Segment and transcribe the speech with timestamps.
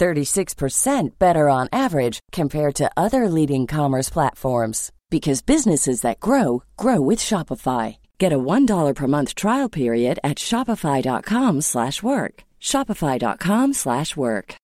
[0.00, 7.00] 36% better on average compared to other leading commerce platforms because businesses that grow grow
[7.00, 7.96] with Shopify.
[8.18, 12.44] Get a $1 per month trial period at shopify.com/work.
[12.60, 14.56] shopify.com/work.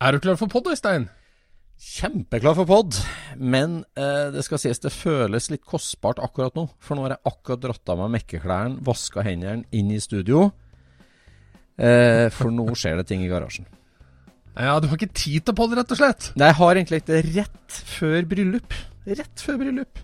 [0.00, 1.08] Er du klar for podd, Øystein?
[1.78, 2.94] Kjempeklar for pod,
[3.34, 6.68] men eh, det skal sies det føles litt kostbart akkurat nå.
[6.78, 10.52] For nå har jeg akkurat dratt av meg mekkeklærne, vaska hendene inn i studio.
[11.78, 13.66] Eh, for nå skjer det ting i garasjen.
[14.58, 16.32] Ja, du har ikke tid til pod, rett og slett?
[16.34, 18.74] Nei, jeg har egentlig ikke rett før bryllup.
[19.06, 20.00] Rett før bryllup.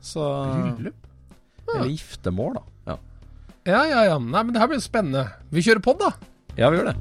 [0.00, 0.22] Så
[0.78, 1.06] Bryllup?
[1.74, 2.62] Eller giftermål, da.
[2.92, 2.98] Ja.
[3.68, 4.18] Ja, ja, ja.
[4.22, 5.26] Nei, men det her blir spennende.
[5.50, 6.12] Vi kjører pod, da.
[6.56, 6.96] ja, vi gjør det.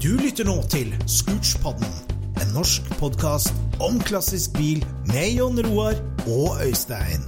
[0.00, 1.90] Du lytter nå til Scootspodden,
[2.40, 3.52] en norsk podkast
[3.84, 4.80] om klassisk bil
[5.10, 5.98] med Jon Roar
[6.30, 7.24] og Øystein.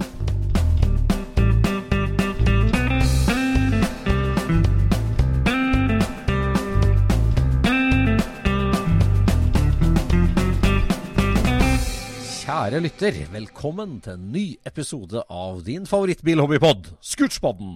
[12.53, 17.71] Kjære lytter, velkommen til en ny episode av din favorittbilhobbypod, Scootspodden.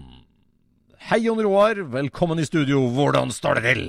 [1.10, 1.80] Hei, Jon Roar.
[1.96, 2.84] Velkommen i studio.
[2.94, 3.82] Hvordan står det til?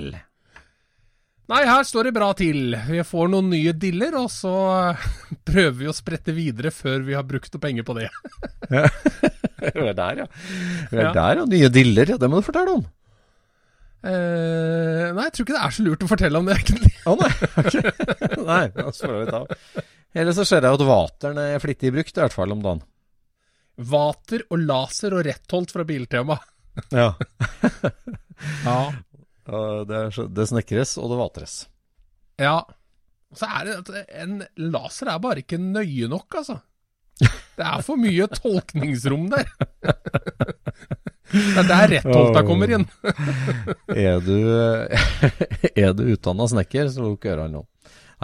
[1.53, 2.73] Nei, her står det bra til.
[2.87, 4.55] Vi får noen nye diller, og så
[5.51, 8.09] prøver vi å sprette videre før vi har brukt noe penger på det.
[9.59, 10.27] Vi er der, ja.
[10.89, 11.13] Vi er Ja.
[11.19, 11.45] der, ja.
[11.53, 12.17] Nye diller, ja.
[12.17, 12.83] Det må du fortelle om.
[14.09, 16.91] Eh, nei, jeg tror ikke det er så lurt å fortelle om det, egentlig.
[17.05, 17.31] Å nei.
[17.61, 18.37] Okay.
[18.41, 19.89] nei, da svarer vi av.
[20.15, 22.81] Eller så ser jeg at vateren er flittig brukt, i hvert fall om dagen.
[23.89, 26.39] Vater og laser og rettholdt fra Biltema.
[26.95, 27.09] Ja.
[28.63, 28.79] Ja.
[29.89, 29.99] Det,
[30.35, 31.55] det snekres, og det vatres.
[32.39, 32.59] ja.
[33.37, 33.89] Så er det at
[34.23, 34.39] en
[34.73, 36.55] laser er bare ikke nøye nok, altså.
[37.21, 39.45] Det er for mye tolkningsrom der.
[41.29, 42.87] Det er der rettholta kommer inn.
[43.93, 44.33] Er du,
[45.75, 47.61] er du utdanna snekker, så lukk ørene nå.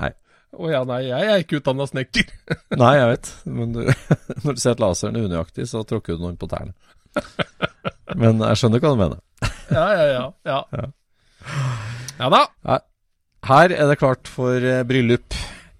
[0.01, 0.09] Nei.
[0.55, 2.29] Å ja, nei, jeg er ikke utdanna snekker.
[2.81, 3.31] Nei, jeg vet.
[3.57, 3.81] Men du,
[4.45, 6.75] når du ser at laseren er unøyaktig, så tråkker du noen på tærne.
[8.21, 9.21] Men jeg skjønner hva du mener.
[9.73, 10.25] Ja, ja, ja.
[10.45, 10.85] Ja,
[12.19, 12.43] ja da.
[13.45, 15.35] Her er det klart for eh, bryllup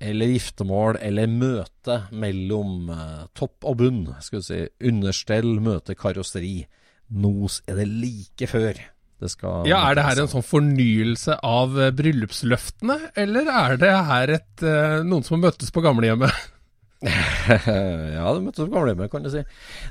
[0.05, 4.03] eller giftermål eller møte mellom eh, topp og bunn.
[4.21, 4.59] Skal vi si
[4.91, 6.65] understell, møte karosseri.
[7.15, 8.81] Nå er det like før
[9.69, 14.51] Ja, Er det her en sånn fornyelse av eh, bryllupsløftene, eller er det her et,
[14.65, 16.35] eh, noen som møttes på gamlehjemmet?
[17.05, 19.43] ja, det møttes på gamlehjemmet, kan du si.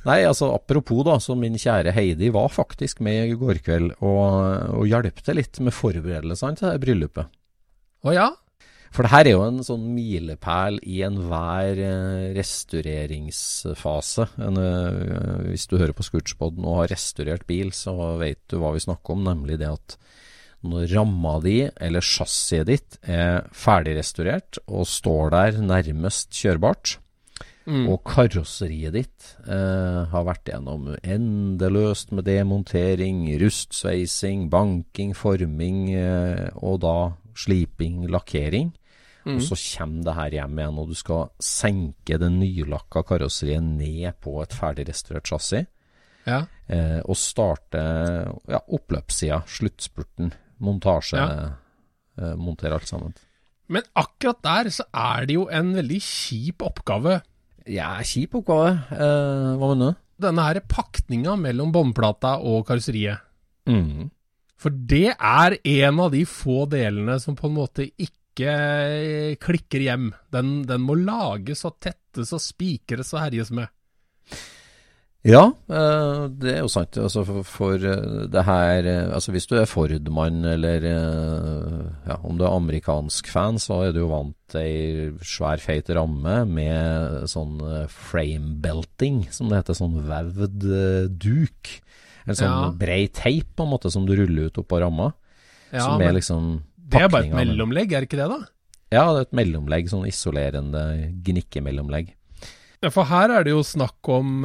[0.06, 4.80] Nei, altså apropos, da, så min kjære Heidi var faktisk med i går kveld og,
[4.80, 7.30] og hjalp til litt med forberedelsene til det bryllupet.
[8.04, 8.30] Å ja?
[8.94, 14.28] For det her er jo en sånn milepæl i enhver eh, restaureringsfase.
[14.38, 18.70] En, eh, hvis du hører på Scootspoden og har restaurert bil, så vet du hva
[18.76, 19.96] vi snakker om, nemlig det at
[20.64, 27.00] når ramma di eller chassiset ditt er ferdigrestaurert og står der nærmest kjørbart,
[27.64, 27.86] Mm.
[27.88, 36.82] og karosseriet ditt eh, har vært gjennom endeløst med demontering, rustsveising, banking, forming eh, og
[36.84, 36.96] da
[37.32, 38.74] sliping, lakkering.
[39.24, 39.36] Mm.
[39.38, 44.18] Og så kommer det her hjem igjen, og du skal senke det nylakka karosseriet ned
[44.20, 45.66] på et ferdigrestaurert chassis.
[46.26, 46.42] ja.
[46.66, 47.80] Eh, og starte
[48.48, 50.30] ja, oppløpssida, sluttspurten,
[50.64, 51.50] montasje, Ja.
[52.16, 53.12] eh, montere alt sammen.
[53.68, 57.22] Men akkurat der så er det jo en veldig kjip oppgave.
[57.66, 58.70] Ja, kjip oppgave.
[58.92, 60.00] Eh, hva mener du?
[60.24, 63.20] Denne her pakninga mellom båndplata og karosseriet.
[63.66, 64.10] Mm.
[64.56, 69.84] For det er en av de få delene som på en måte ikke eh, klikker
[69.84, 70.10] hjem.
[70.34, 73.70] Den, den må lages og tettes og spikres og herjes med.
[75.24, 76.98] Ja, eh, det er jo sant.
[77.00, 82.44] Altså for, for eh, det her Altså Hvis du er Ford-mann, eller ja, om du
[82.44, 87.56] er amerikansk fan, så er du jo vant til ei svær, feit ramme med sånn
[87.88, 89.80] frame-belting, som det heter.
[89.80, 90.68] Sånn vevd
[91.22, 91.74] duk.
[92.24, 92.70] En sånn ja.
[92.76, 95.12] brei teip på en måte som du ruller ut oppå ramma.
[95.74, 96.54] Ja, som er liksom
[96.84, 98.40] Det er bare et mellomlegg, er det ikke det, da?
[98.92, 99.88] Ja, det er et mellomlegg.
[99.90, 100.84] Sånn isolerende
[101.24, 102.12] gnikkemellomlegg.
[102.84, 104.44] Ja, for her er det jo snakk om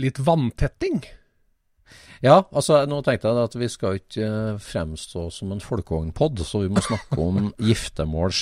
[0.00, 1.02] litt vanntetting?
[2.20, 6.64] Ja, altså nå tenkte jeg at vi skal ikke eh, fremstå som en folkevognpod, så
[6.66, 8.34] vi må snakke om giftermål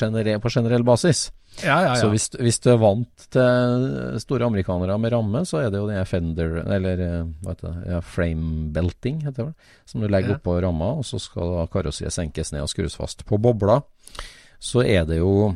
[0.43, 1.29] på generell basis.
[1.65, 1.95] Ja, ja, ja.
[2.01, 5.89] Så hvis, hvis, du er vant til store amerikanere med ramme, så er det jo
[5.91, 10.37] den fender, eller eh, hva heter det, ja, frame belting, heter det, som du legger
[10.37, 10.39] ja.
[10.39, 13.27] oppå ramma, og så skal karosseriet senkes ned og skrus fast.
[13.29, 13.81] På bobla
[14.59, 15.53] så er det jo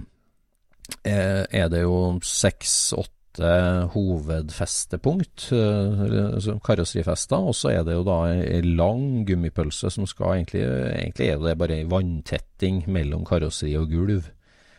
[1.06, 7.37] eh, er det jo seks-åtte åtte hovedfestepunkt, eh, karosserifester.
[7.37, 11.58] Og så er det jo da ei lang gummipølse som skal egentlig Egentlig er det
[11.58, 14.28] bare ei vanntetting mellom karosseri og gulv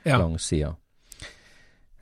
[0.05, 0.17] ja.
[0.17, 0.75] langs sida.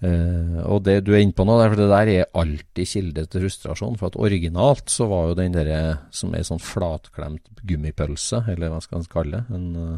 [0.01, 3.45] Uh, og det du er inne på nå, for det der er alltid kilde til
[3.45, 3.99] frustrasjon.
[3.99, 5.81] For at originalt så var jo den derre
[6.15, 9.57] som er sånn flatklemt gummipølse, eller hva skal man kalle det?
[9.59, 9.95] En uh,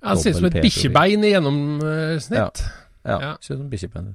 [0.00, 2.64] ja, Det ser ut som et bikkjebein i gjennomsnitt.
[2.64, 3.34] Ja, ja, ja.
[3.40, 4.14] ser ut som bikkjebein.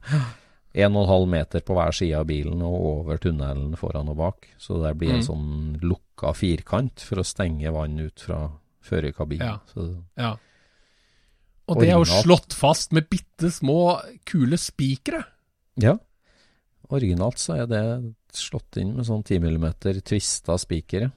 [0.76, 4.50] 1,5 meter på hver side av bilen og over tunnelen foran og bak.
[4.60, 5.28] Så det blir en mm.
[5.30, 5.52] sånn
[5.86, 8.42] lukka firkant for å stenge vann ut fra
[8.86, 9.56] førerkabinen.
[9.56, 9.86] Ja.
[10.20, 10.34] ja.
[11.66, 13.98] Og det er jo slått fast med bitte små,
[14.28, 15.24] kule spikere.
[15.82, 15.96] Ja.
[16.94, 17.86] Originalt så er det
[18.36, 19.66] slått inn med sånn 10 mm
[20.06, 21.10] tvista spikere.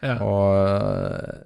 [0.00, 0.16] Ja.
[0.24, 1.44] Og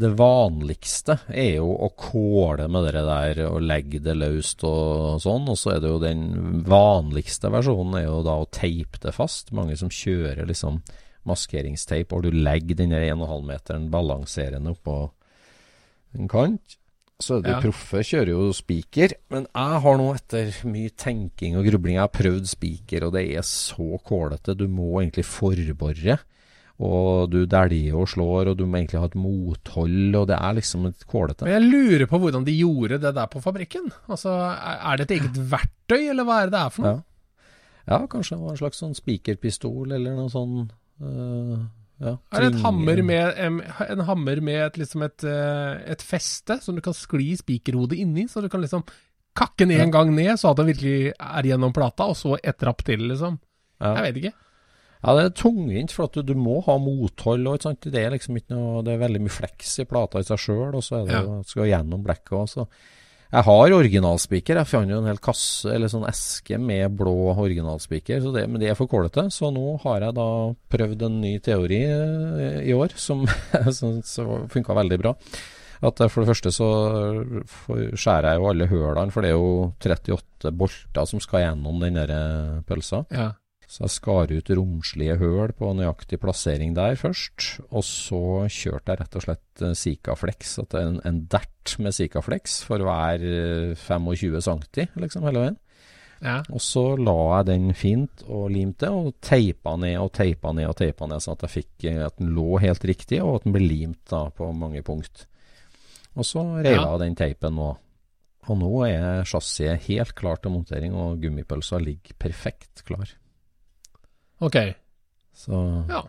[0.00, 5.48] det vanligste er jo å kåle med det der og legge det løst og sånn.
[5.50, 9.50] Og så er det jo den vanligste versjonen er jo da å teipe det fast.
[9.56, 10.78] Mange som kjører liksom
[11.28, 15.02] maskeringsteip, og du legger den 1,5 meteren balanserende oppå
[16.16, 16.78] en kant.
[17.20, 17.60] Så er det ja.
[17.60, 19.14] proffe kjører jo spiker.
[19.32, 23.26] Men jeg har nå etter mye tenking og grubling, jeg har prøvd spiker, og det
[23.36, 24.56] er så kålete.
[24.56, 26.20] Du må egentlig forbore
[26.80, 30.54] og du dæljer og slår, og du må egentlig ha et mothold, og det er
[30.56, 31.44] liksom et kålete.
[31.44, 33.90] Men jeg lurer på hvordan de gjorde det der på fabrikken.
[34.08, 37.02] Altså, Er det et eget verktøy, eller hva er det det er for noe?
[37.84, 40.56] Ja, ja kanskje det var en slags sånn spikerpistol, eller noe sånn
[41.04, 41.68] uh,
[42.00, 43.38] ja, Er det et hammer med,
[43.84, 48.24] en hammer med et, liksom et, eh, et, feste som du kan skli spikerhodet inni,
[48.28, 48.86] så du kan liksom
[49.36, 49.94] kakke den en ja.
[49.98, 53.36] gang ned, så at den virkelig er gjennom plata, og så ett rapp til, liksom?
[53.80, 53.98] Ja.
[53.98, 54.32] Jeg vet ikke.
[55.00, 57.46] Ja, det er tungvint, for at du, du må ha mothold.
[57.48, 60.42] Og, det er liksom ikke noe, det er veldig mye fleks i plata i seg
[60.42, 61.38] sjøl, og så er det ja.
[61.48, 62.66] skal gjennom blekket òg.
[63.30, 64.58] Jeg har originalspiker.
[64.58, 68.78] Jeg fant jo en hel kasse, eller sånn eske med blå originalspiker, men det er
[68.78, 69.28] for kålete.
[69.30, 70.26] Så nå har jeg da
[70.74, 73.22] prøvd en ny teori eh, i år som,
[73.54, 74.18] jeg syns
[74.50, 75.14] funka veldig bra.
[75.80, 76.66] At For det første så
[77.96, 81.96] skjærer jeg jo alle hølene, for det er jo 38 bolter som skal gjennom den
[81.96, 83.04] der eh, pølsa.
[83.14, 83.30] Ja.
[83.70, 87.60] Så jeg skar ut romslige høl på nøyaktig plassering der først.
[87.70, 91.76] Og så kjørte jeg rett og slett eh, Sikaflex, at det er en, en dert
[91.78, 93.22] med Sikaflex for hver
[93.78, 95.60] 25 eh, cm, liksom, hele veien.
[96.20, 96.40] Ja.
[96.52, 100.76] Og så la jeg den fint og limte, og teipa ned og teipa ned og
[100.82, 103.54] teipa ned, sånn at jeg fikk eh, at den lå helt riktig, og at den
[103.54, 105.28] ble limt da på mange punkt.
[106.18, 107.00] Og så reiv jeg ja.
[107.06, 107.70] den teipen nå.
[108.50, 113.14] Og nå er chassiset helt klart til montering, og gummipølsa ligger perfekt klar.
[114.40, 114.56] Ok.
[115.36, 116.02] Så, ja.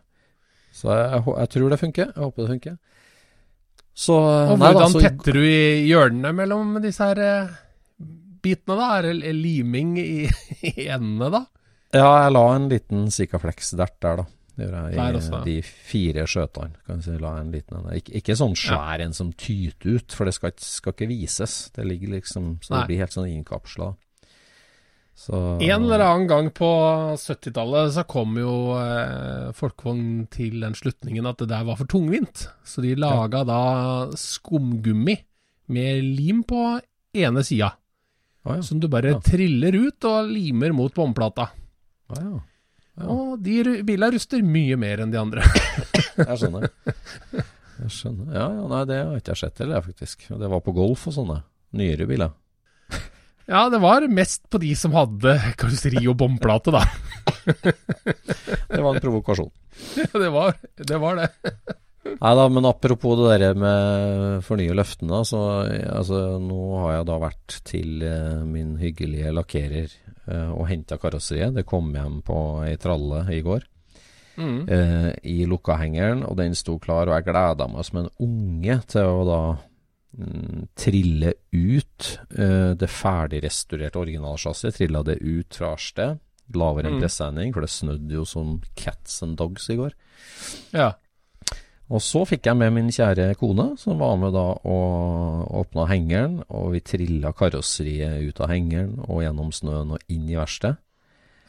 [0.75, 2.11] så jeg, jeg, tror det funker.
[2.11, 2.77] Jeg håper det funker.
[3.93, 7.55] Så, Og nei, hvordan da, så, tetter du i hjørnene mellom disse her eh,
[8.41, 8.91] bitene, da?
[8.97, 10.27] Er det liming i,
[10.71, 11.43] i endene, da?
[11.91, 14.29] Ja, jeg la en liten Sikaflex-dert der, da.
[14.51, 15.41] Det gjør jeg i også, ja.
[15.47, 16.79] de fire skjøtene.
[16.88, 19.07] Kan si, la en liten Ik Ikke sånn svær ja.
[19.07, 21.55] en som tyter ut, for det skal, skal, ikke vises.
[21.75, 23.93] Det ligger liksom Så det blir helt sånn innkapsla.
[25.15, 26.68] Så, en eller annen gang på
[27.20, 32.48] 70-tallet så kom jo eh, Folkevogn til den slutningen at det der var for tungvint.
[32.65, 33.50] Så de laga ja.
[33.50, 35.20] da skumgummi
[35.72, 36.80] med lim på
[37.13, 37.74] ene sida.
[38.44, 38.63] Ah, ja.
[38.65, 39.22] Som du bare ja.
[39.22, 41.51] triller ut og limer mot bomplata.
[42.12, 42.39] Ah,
[43.08, 45.46] og de bila ruster mye mer enn de andre.
[46.18, 46.68] jeg skjønner.
[47.82, 48.34] Jeg skjønner.
[48.34, 50.27] Ja, ja, nei, det har ikke jeg sett heller, faktisk.
[50.34, 51.41] Det var på Golf og sånne.
[51.77, 52.34] Nyere biler.
[53.51, 56.86] Ja, det var mest på de som hadde karosseri og bomplate, da.
[58.72, 59.51] det var en provokasjon.
[60.00, 61.00] Ja, det var det.
[61.01, 61.27] Var det.
[62.12, 67.17] Nei da, men apropos det der med fornye løftene, så altså, nå har jeg da
[67.22, 71.58] vært til eh, min hyggelige lakkerer eh, og henta karosseriet.
[71.60, 73.67] Det kom hjem på ei tralle i går.
[74.39, 74.62] mm.
[74.72, 79.12] eh, i lukkahengeren, og den sto klar, og jeg gleda meg som en unge til
[79.12, 79.41] å da
[80.77, 84.75] trille ut uh, det ferdigrestaurerte originalchassiset.
[84.77, 86.20] Trilla det ut fra Arsted.
[86.51, 87.03] Lavere enn mm.
[87.06, 89.96] presenning, for det snødde jo som cats and dogs i går.
[90.75, 90.89] Ja.
[91.91, 96.38] Og så fikk jeg med min kjære kone, som var med da og åpna hengeren.
[96.48, 100.80] Og vi trilla karosseriet ut av hengeren og gjennom snøen og inn i verkstedet.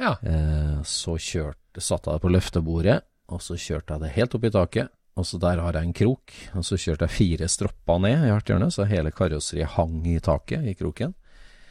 [0.02, 0.16] Ja.
[0.26, 2.98] Eh, så kjørte, satte jeg det på løftebordet,
[3.30, 4.94] og så kjørte jeg det helt opp i taket.
[5.20, 8.30] Og så der har jeg en krok, og så kjørte jeg fire stropper ned i
[8.32, 11.12] hvert hjørne, så hele karosseriet hang i taket i kroken.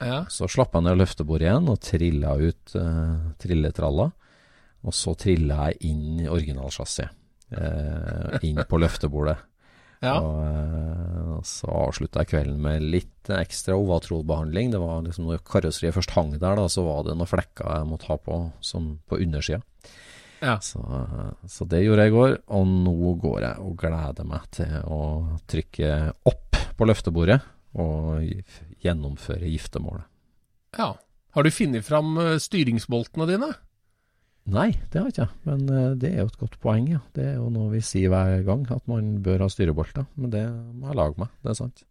[0.02, 0.24] Ja.
[0.30, 4.12] Så slapp jeg ned løftebordet igjen og trilla ut uh, trilletralla.
[4.82, 7.18] Og så trilla jeg inn originalchassiset
[7.52, 9.36] Uh, inn på løftebordet.
[10.02, 10.16] Ja.
[10.18, 14.72] Og, uh, så avslutta jeg kvelden med litt ekstra ovatrolbehandling.
[14.74, 17.90] Det var liksom Når karosseriet først hang der, da, så var det noen flekker jeg
[17.92, 19.60] måtte ha på som på undersida.
[20.42, 20.58] Ja.
[20.66, 20.82] Så,
[21.46, 25.02] så, det gjorde jeg i går, og nå går jeg og gleder meg til å
[25.50, 25.92] trykke
[26.32, 27.38] opp på løftebordet
[27.82, 28.26] og
[28.82, 30.08] gjennomføre giftermålet.
[30.80, 30.96] Ja.
[31.32, 33.52] Har du funnet fram eh, styringsboltene dine?
[34.52, 35.28] Nei, det har jeg ikke.
[35.48, 37.00] Men uh, det er jo et godt poeng, ja.
[37.16, 40.08] Det er jo noe vi sier hver gang, at man bør ha styrebolter.
[40.18, 41.84] Men det må jeg lage meg, det er sant.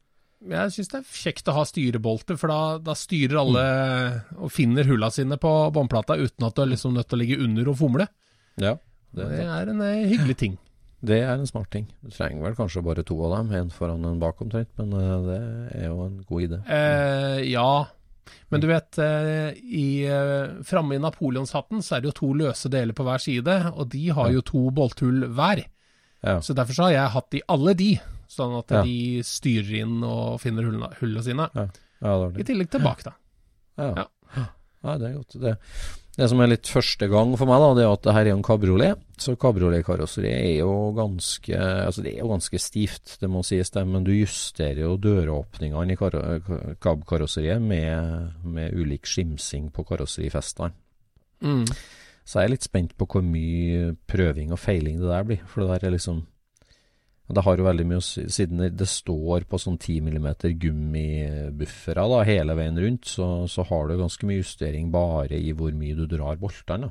[0.50, 4.38] Jeg syns det er kjekt å ha styrebolter, for da, da styrer alle mm.
[4.40, 7.40] og finner hulla sine på båndplata uten at du er liksom nødt til å ligge
[7.44, 8.08] under og fomle.
[8.60, 8.74] Ja,
[9.16, 10.58] det, det er en uh, hyggelig ting.
[11.00, 11.86] Det er en smart ting.
[12.04, 14.92] Du trenger vel kanskje bare to av dem, en foran og en bak omtrent, men
[14.92, 15.40] uh, det
[15.80, 16.60] er jo en god idé.
[17.48, 17.72] ja,
[18.50, 22.70] men du vet, eh, i, eh, framme i napoleonshatten så er det jo to løse
[22.72, 25.64] deler på hver side, og de har jo to bolthull hver.
[26.20, 26.40] Ja.
[26.42, 27.92] Så derfor så har jeg hatt i alle de,
[28.30, 28.82] sånn at ja.
[28.86, 31.48] de styrer inn og finner hullene, hullene sine.
[31.54, 31.68] Ja.
[32.00, 32.42] Det det.
[32.42, 33.14] I tillegg til bak, da.
[33.80, 34.06] Ja.
[34.36, 34.44] ja.
[34.96, 35.34] det er godt.
[35.40, 35.56] Det,
[36.18, 38.34] det som er litt første gang for meg, da, det er at det her er
[38.34, 38.98] en kabriolet.
[39.20, 43.84] Så kabrioletkarosseriet er jo ganske Altså det er jo ganske stivt, det må sies det.
[43.86, 50.74] Men du justerer jo døråpningene i KAB-karosseriet med, med, ulik skimsing på karosserifestene.
[51.40, 51.64] Mm.
[52.26, 55.46] Så jeg er litt spent på hvor mye prøving og feiling det der blir.
[55.48, 56.24] For det der er liksom
[57.36, 60.28] det har jo veldig mye Siden det står på sånn 10 mm
[60.62, 65.74] gummibuffere da, hele veien rundt, så, så, har du ganske mye justering bare i hvor
[65.76, 66.90] mye du drar boltene.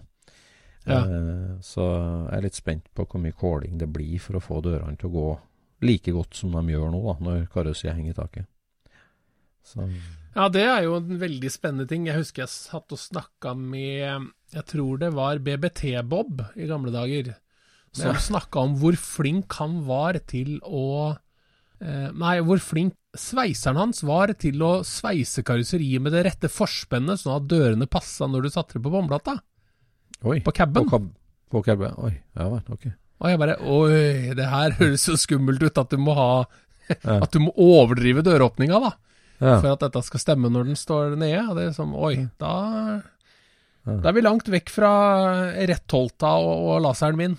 [0.85, 1.01] Ja.
[1.01, 4.61] Eh, så jeg er litt spent på hvor mye calling det blir for å få
[4.65, 5.27] dørene til å gå
[5.89, 8.49] like godt som de gjør nå, da, når karosseriet henger i taket.
[9.69, 9.85] Så.
[10.33, 12.07] Ja, det er jo en veldig spennende ting.
[12.07, 17.33] Jeg husker jeg satt og snakka med Jeg tror det var BBT-Bob i gamle dager
[17.95, 18.21] som ja.
[18.21, 21.15] snakka om hvor flink han var til å
[21.81, 27.21] eh, Nei, hvor flink sveiseren hans var til å sveise karosseriet med det rette forspennet,
[27.21, 29.39] sånn at dørene passa når du satte det på båndplata.
[30.21, 30.89] På caben.
[30.89, 31.01] På,
[31.49, 31.95] på caben.
[32.05, 32.89] Oi, ja vel, ok.
[33.19, 36.31] Og jeg bare Oi, det her høres så skummelt ut at du må ha
[36.89, 38.91] At du må overdrive døråpninga, da.
[39.39, 39.55] Ja.
[39.61, 41.43] For at dette skal stemme når den står nede.
[41.47, 42.53] Og det er som Oi, da
[43.85, 44.91] Da er vi langt vekk fra
[45.69, 47.37] rettholta og, og laseren min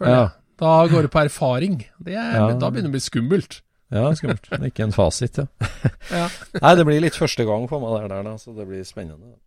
[0.00, 0.22] føler ja.
[0.24, 0.36] jeg.
[0.60, 1.76] Da går det på erfaring.
[2.04, 2.48] Det er, ja.
[2.52, 3.60] Da begynner det å bli skummelt.
[3.90, 4.46] Ja, skummelt.
[4.68, 5.46] Ikke en fasit, ja.
[6.18, 6.26] ja.
[6.62, 9.38] Nei, det blir litt første gang for meg der, der så det blir spennende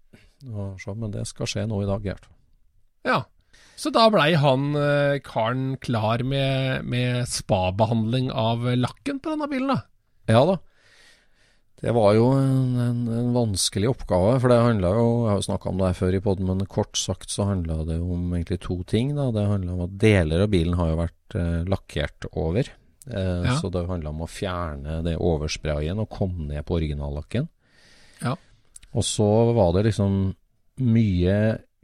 [0.81, 0.95] Så.
[0.97, 2.27] Men det skal skje nå i dag, Gert.
[3.07, 3.23] Ja.
[3.79, 9.73] Så da blei han eh, karen klar med, med spabehandling av lakken på denne bilen,
[9.73, 9.79] da?
[10.31, 10.59] Ja da.
[11.83, 15.47] Det var jo en, en, en, vanskelig oppgave, for det handla jo Jeg har jo
[15.49, 18.61] snakka om det her før i poden, men kort sagt så handla det om egentlig
[18.63, 19.11] to ting.
[19.17, 19.25] da.
[19.35, 22.71] Det handla om at deler av bilen har jo vært eh, lakkert over.
[23.11, 23.57] Eh, ja.
[23.59, 27.49] Så det handla om å fjerne det oversprayen og komme ned på originallakken.
[28.23, 28.37] Ja.
[28.93, 30.17] Og så var det liksom
[30.87, 31.37] mye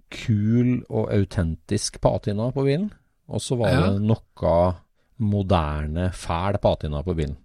[0.10, 2.88] kul og autentisk patina på bilen.
[3.28, 3.84] Og så var ja.
[3.84, 4.56] det noe
[5.20, 7.36] moderne, fæl patina på bilen.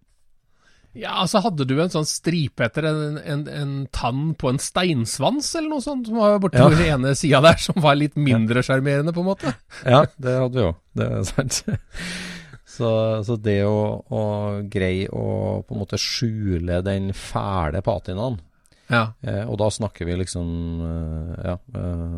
[0.95, 5.51] Ja, altså Hadde du en sånn stripe etter en, en, en, tann på en steinsvans,
[5.59, 6.69] eller noe sånt, som var borti ja.
[6.71, 9.57] den ene sida der, som var litt mindre sjarmerende, på en måte?
[9.83, 10.73] Ja, det hadde vi jo.
[10.95, 11.61] Det er sant.
[12.75, 12.89] Så,
[13.27, 13.79] så det å,
[14.11, 14.23] å,
[14.71, 15.27] greie å
[15.67, 18.41] på en måte skjule den fæle patinaen
[18.91, 19.05] ja.
[19.23, 20.49] eh, Og da snakker vi liksom
[20.83, 22.17] eh, ja, eh,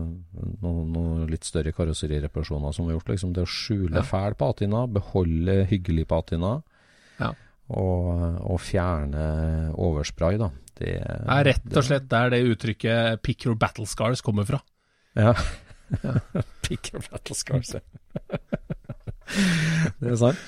[0.64, 3.12] noen, noe litt større karosserireparasjoner som vi har gjort.
[3.12, 4.06] Liksom det å skjule ja.
[4.06, 6.54] fæl patina, beholde hyggelig patina.
[7.20, 7.34] Ja
[7.68, 9.26] og fjerne
[9.74, 10.50] overspray, da.
[10.76, 14.60] Det er rett og slett der det uttrykket 'pick your battle scars' kommer fra.
[15.16, 15.32] Ja.
[16.66, 17.80] pick your battle scars, ja.
[20.00, 20.38] det er sant.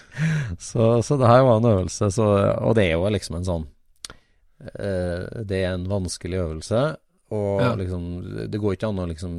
[0.61, 2.29] Så, så, det her var en øvelse, så,
[2.61, 3.67] og det er jo liksom en sånn
[4.79, 6.97] uh, Det er en vanskelig øvelse,
[7.31, 7.75] Og Ja.
[7.77, 8.05] liksom,
[8.49, 9.33] det går ikke an å liksom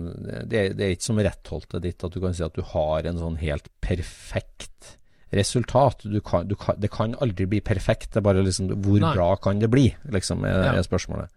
[0.46, 3.18] det, det er ikke som rettholdet ditt at du kan si at du har en
[3.18, 4.99] sånn helt perfekt
[5.36, 6.04] resultat.
[6.10, 8.12] Du kan, du kan, det kan aldri bli perfekt.
[8.14, 9.14] Det er bare liksom Hvor Nei.
[9.16, 10.72] bra kan det bli, liksom, er, Ja.
[10.80, 11.30] er spørsmålet.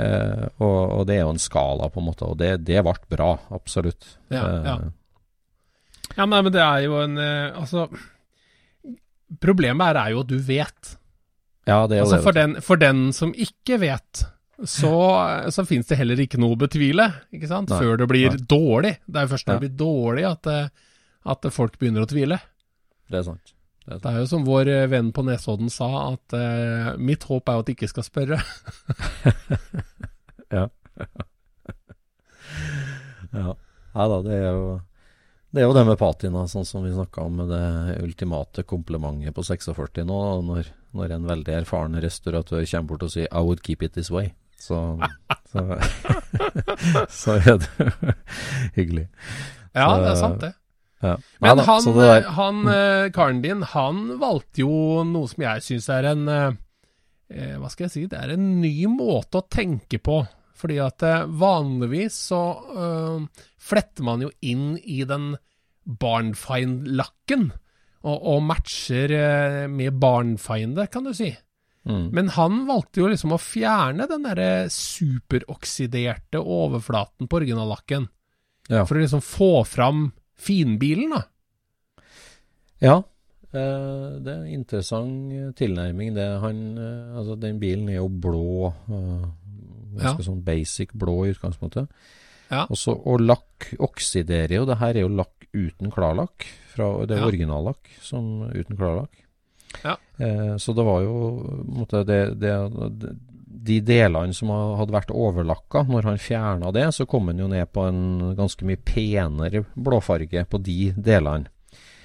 [0.00, 2.94] Uh, og, og det er jo en skala, på en måte, og det, det ble
[3.12, 4.16] bra, absolutt.
[4.32, 4.74] Ja, ja.
[4.80, 4.90] Eh,
[6.16, 7.86] Ja, men det er jo en eh, Altså,
[9.40, 10.96] problemet her er jo at du vet.
[11.68, 12.22] ja, det er jo Altså, det.
[12.26, 14.24] for den, for den som ikke vet,
[14.64, 14.92] så,
[15.50, 17.70] så fins det heller ikke noe å betvile, ikke sant?
[17.72, 18.44] Nei, Før det blir nei.
[18.48, 18.96] dårlig.
[19.06, 20.50] Det er jo først når det blir dårlig at,
[21.34, 22.38] at folk begynner å tvile.
[23.12, 23.52] Det er sant.
[23.82, 24.04] Det er sant.
[24.06, 27.58] Det er jo som vår eh, venn på Nesodden sa, at eh, mitt håp er
[27.58, 28.40] jo at de ikke skal spørre.
[30.52, 30.66] Ja.
[33.32, 33.52] ja.
[33.92, 34.64] Nei da, det er jo
[35.52, 39.34] det er jo det med patina, sånn som vi snakka om med det ultimate komplimentet
[39.36, 43.60] på 46 nå, når, når en veldig erfaren restauratør kommer bort og sier 'I would
[43.64, 44.32] keep it this way'.
[44.56, 44.78] Så,
[45.52, 45.64] så,
[47.20, 47.90] så er det
[48.76, 49.08] hyggelig.
[49.74, 50.52] Ja, Så- det er sant, det.
[51.02, 51.16] Ja.
[51.42, 55.88] Men Neida, han, der- han eh, karen din, han valgte jo noe som jeg syns
[55.90, 56.52] er en eh,
[57.32, 58.04] eh, Hva skal jeg si?
[58.06, 60.20] Det er en ny måte å tenke på.
[60.62, 62.42] Fordi at eh, vanligvis så
[62.78, 65.32] eh, fletter man jo inn i den
[65.82, 67.48] Barnfind-lakken.
[68.02, 71.28] Og, og matcher eh, med Barnfinder, kan du si.
[71.86, 78.08] mm, Men han valgte jo liksom å fjerne den derre superoksiderte overflaten på originallakken.
[78.68, 78.84] ja.
[78.86, 80.08] For å liksom få fram
[80.42, 81.22] finbilen, da.
[82.82, 82.96] Ja,
[83.52, 86.14] eh, det er en interessant eh, tilnærming.
[86.16, 88.72] Det han, eh, altså den bilen er jo blå,
[89.92, 91.88] ganske sånn basic blå i utgangspunktet.
[92.52, 92.66] Ja.
[92.72, 94.66] Også, og lakk oksiderer jo.
[94.68, 96.46] Det her er jo lakk uten klarlakk.
[96.74, 97.28] Fra, det er Ja.
[97.28, 99.12] originallakk som uten klarlakk.
[99.82, 99.96] Ja.
[100.18, 102.52] Eh, så det var jo på en måte, det, det,
[103.62, 107.72] De delene som hadde vært overlakka, når han fjerna det, så kom han jo ned
[107.72, 111.50] på en ganske mye penere blåfarge på de delene.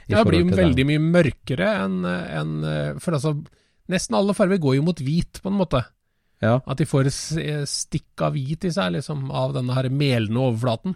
[0.07, 2.51] Ja, det blir jo veldig veldig mye mørkere enn en,
[3.03, 3.33] For altså,
[3.91, 5.81] nesten alle farger går jo mot hvit, på en måte.
[6.39, 6.59] Ja.
[6.63, 10.95] At de får stikk av hvit i seg, liksom, av denne her melende overflaten.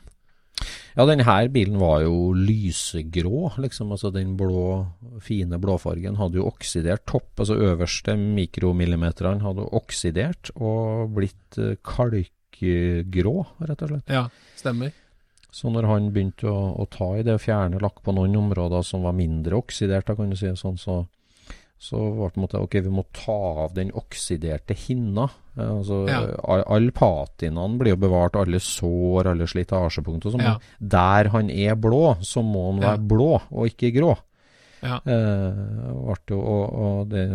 [0.97, 3.93] Ja, denne bilen var jo lysegrå, liksom.
[3.95, 4.87] Altså den blå,
[5.23, 13.35] fine blåfargen hadde jo oksidert topp, altså øverste mikromillimeteren hadde oksidert og blitt eh, kalkgrå,
[13.63, 14.11] rett og slett.
[14.11, 14.25] Ja,
[14.59, 14.91] stemmer.
[15.51, 18.83] Så når han begynte å, å ta i det og fjerne lakk på noen områder
[18.87, 21.01] som var mindre oksidert, da kan du si sånn, så,
[21.79, 25.27] så var det på en måte ok, vi må ta av den oksiderte hinna.
[25.57, 26.19] Eh, altså, Ja.
[26.47, 30.43] all, all patinaen blir jo bevart, alle sår, alle slitasjepunkt og sånn.
[30.45, 30.57] Ja.
[30.79, 33.07] Der han er blå, så må han være Ja.
[33.15, 34.17] blå, og ikke grå.
[34.81, 34.95] Ja.
[35.05, 37.25] Eh, og, og det,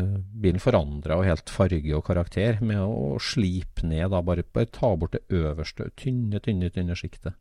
[0.43, 4.95] bilen forandra jo helt farge og karakter med å slipe ned, da, bare, bare ta
[4.97, 7.35] bort det øverste, tynne, tynne, tynne sjiktet.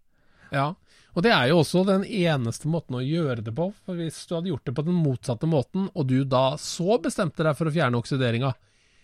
[0.52, 0.74] ja.
[1.16, 3.70] Og det er jo også den eneste måten å gjøre det på.
[3.86, 7.38] For hvis du hadde gjort det på den motsatte måten, og du da så bestemte
[7.42, 8.54] deg for å fjerne oksideringa,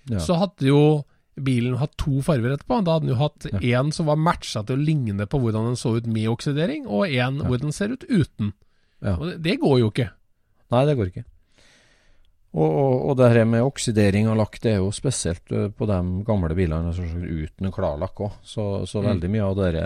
[0.09, 0.17] Ja.
[0.19, 1.05] så hadde jo
[1.39, 2.81] bilen hatt to farger etterpå.
[2.83, 5.79] Da hadde den jo hatt én som var matcha til å ligne på hvordan den
[5.79, 8.53] så ut med oksidering, og én hvor den ser ut uten.
[9.01, 9.15] Ja.
[9.17, 10.09] Og det, det går jo ikke.
[10.71, 11.23] Nei, det går ikke.
[12.51, 15.99] Og, og, og det her med oksidering og lakk, det er jo spesielt på de
[16.27, 18.33] gamle bilene altså, uten klarlakk òg.
[18.43, 19.07] Så, så Mm.
[19.13, 19.83] veldig mye av dere,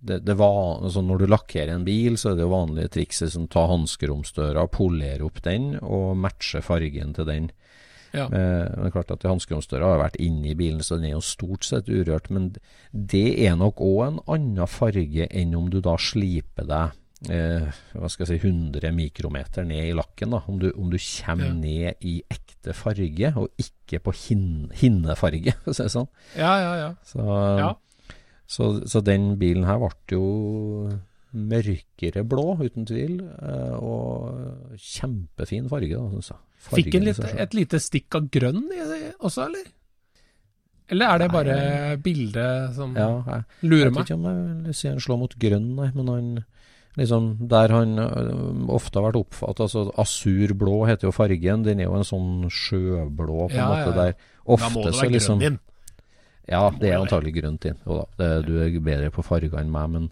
[0.00, 3.32] det, det var, altså Når du lakkerer en bil, så er det jo vanlige trikset
[3.32, 7.50] som ta hanskeromsdøra, polere opp den og matche fargen til den.
[8.14, 8.26] Ja.
[8.26, 11.64] Eh, men det klart at hanskeromsdøra har vært inni bilen, så den er jo stort
[11.64, 12.30] sett urørt.
[12.30, 12.52] Men
[12.92, 16.94] det er nok òg en annen farge enn om du da sliper deg
[17.32, 17.66] eh,
[17.96, 20.30] hva skal jeg si, 100 mikrometer ned i lakken.
[20.36, 21.52] da, Om du, om du kommer Ja.
[21.52, 26.08] ned i ekte farge, og ikke på hin, hinnefarge, for å si det sånn.
[26.36, 26.94] Ja, ja, ja.
[27.04, 27.18] Så,
[27.58, 27.74] Ja.
[28.46, 30.98] så, så den bilen her ble jo
[31.34, 33.20] mørkere blå, uten tvil.
[33.42, 36.38] eh, Og kjempefin farge, da, syns jeg.
[36.66, 39.66] Fikk Fargen en litt, et lite stikk av grønn i det også, eller?
[40.88, 44.04] Eller er det bare bildet som Ja, jeg, lurer jeg vet meg?
[44.06, 46.28] ikke om jeg vil si han slår mot grønn, nei, men han
[46.96, 47.98] liksom Der han
[48.72, 51.62] ofte har vært oppfattet altså Asurblå heter jo fargen.
[51.66, 53.90] Den er jo en sånn sjøblå, på en Ja, måte.
[53.90, 53.96] ja.
[53.98, 55.58] Der Da ofte må det så være liksom grønn inn.
[56.48, 57.76] Ja, det er antagelig grønt inn.
[57.84, 60.10] Jo da, det, du er bedre på farger enn meg, men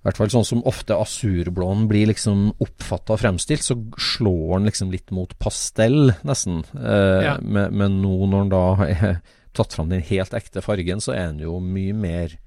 [0.00, 4.68] i hvert fall sånn som ofte asurblåen blir liksom oppfatta og fremstilt, så slår den
[4.70, 6.62] liksom litt mot pastell, nesten.
[6.74, 7.34] Eh, Ja.
[7.42, 9.20] men, men nå når den da har
[9.52, 12.38] tatt fram den helt ekte fargen, så er den jo mye mer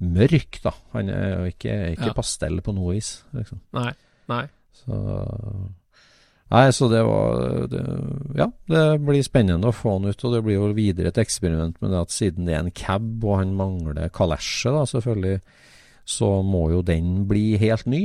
[0.00, 0.72] mørk, da.
[0.94, 2.16] Han er jo ikke, ikke Ja.
[2.16, 3.60] pastell på noe vis, liksom.
[3.76, 3.92] Nei.
[4.28, 4.46] Nei.
[4.72, 4.96] Så
[6.54, 7.80] Nei, så det var det,
[8.36, 10.24] Ja, det blir spennende å få han ut.
[10.24, 13.24] Og det blir jo videre et eksperiment med det at siden det er en cab,
[13.24, 15.40] og han mangler kalesje, da selvfølgelig,
[16.04, 18.04] så må jo den bli helt ny.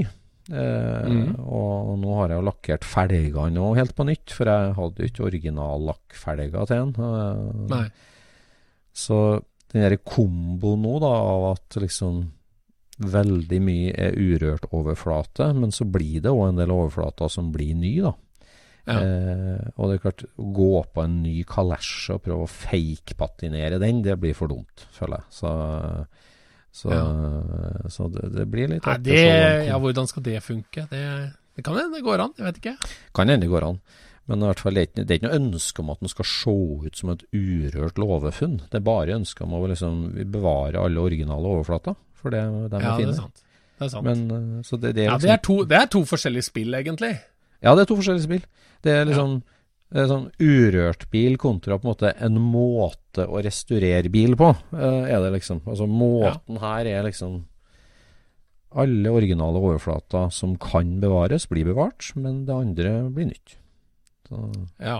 [0.49, 1.35] Eh, mm.
[1.45, 5.11] Og nå har jeg jo lakkert felgene òg helt på nytt, for jeg hadde jo
[5.11, 7.09] ikke originallakkfelger til den.
[7.09, 7.85] Eh, Nei.
[8.95, 9.19] Så
[9.69, 12.23] den derre komboen nå, da, av at liksom
[12.99, 17.77] veldig mye er urørt overflate, men så blir det òg en del overflater som blir
[17.77, 18.15] ny, da.
[18.89, 18.97] Ja.
[18.97, 23.79] Eh, og det er klart, å gå på en ny kalesje og prøve å fake-patinere
[23.81, 25.35] den, det blir for dumt, føler jeg.
[25.37, 25.53] Så,
[26.71, 27.05] så, ja.
[27.89, 29.23] så det, det, blir litt Nei, det,
[29.67, 30.85] Ja, hvordan skal det funke?
[30.91, 31.01] Det,
[31.57, 32.75] det kan hende det går an, jeg vet ikke.
[33.17, 33.81] Kan hende det går an.
[34.29, 36.53] Men i hvert fall, det er ikke, noe ønske om at den skal se
[36.85, 38.59] ut som et urørt låvefunn.
[38.69, 41.97] Det er bare ønske om å liksom, bevare alle originale overflater.
[42.19, 43.09] For det, de er ja, fine.
[43.09, 43.41] Det er sant.
[43.79, 44.05] Det er sant.
[44.05, 46.45] Men, eh, så det, det er liksom, ja, det er, to, det er to forskjellige
[46.45, 47.13] spill, egentlig.
[47.65, 48.45] Ja, det er to forskjellige spill.
[48.85, 49.58] Det er liksom ja.
[49.97, 55.05] Er sånn urørt bil kontra på en måte en måte å restaurere bil på, uh,
[55.09, 55.63] er det liksom.
[55.65, 56.65] Altså måten ja.
[56.67, 57.45] her er liksom
[58.69, 63.55] Alle originale overflater som kan bevares, blir bevart, men det andre blir nytt.
[64.29, 64.43] Så.
[64.77, 64.99] Ja.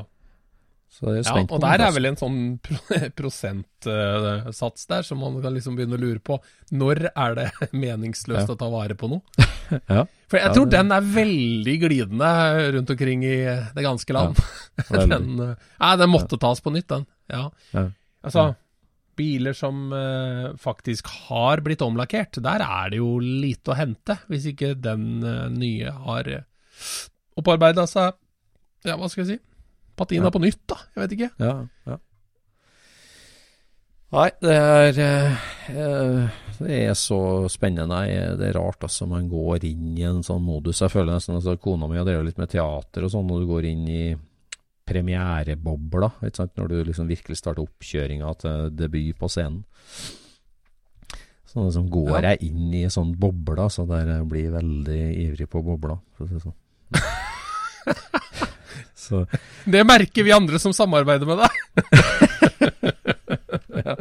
[0.90, 2.38] Så jeg er spent ja, og der er vel en sånn
[3.20, 6.40] prosentsats uh, der, som man kan liksom begynne å lure på.
[6.76, 7.50] Når er det
[7.86, 8.56] meningsløst ja.
[8.56, 9.22] å ta vare på noe?
[9.94, 10.04] ja.
[10.30, 12.32] For jeg tror den er veldig glidende
[12.76, 13.38] rundt omkring i
[13.76, 14.42] det ganske land.
[14.90, 17.06] den, uh, nei, den måtte tas på nytt, den.
[17.30, 17.46] Ja.
[18.26, 18.50] Altså,
[19.20, 24.50] biler som uh, faktisk har blitt omlakkert, der er det jo lite å hente, hvis
[24.56, 25.22] ikke den
[25.54, 26.34] nye har
[27.40, 28.16] opparbeida seg
[28.88, 29.40] Ja, hva skal jeg si?
[30.00, 30.34] Patina ja.
[30.34, 30.78] på nytt, da.
[30.96, 31.32] Jeg vet ikke.
[31.44, 31.56] Ja,
[31.90, 31.98] ja.
[34.10, 35.00] Nei, det er
[35.70, 37.20] eh, Det er så
[37.52, 38.00] spennende.
[38.40, 40.82] Det er rart altså man går inn i en sånn modus.
[40.82, 43.52] Jeg føler nesten altså Kona mi har drevet litt med teater og sånn, og du
[43.52, 44.04] går inn i
[44.90, 46.56] premierebobla, ikke sant?
[46.58, 49.62] når du liksom virkelig starter oppkjøringa til debut på scenen.
[51.50, 52.34] Så liksom går ja.
[52.34, 56.30] jeg inn i sånn bobla, så der jeg blir veldig ivrig på bobla, for å
[56.30, 56.58] si det sånn.
[58.98, 59.26] Så.
[59.66, 61.60] Det merker vi andre som samarbeider med deg.
[63.86, 63.96] ja.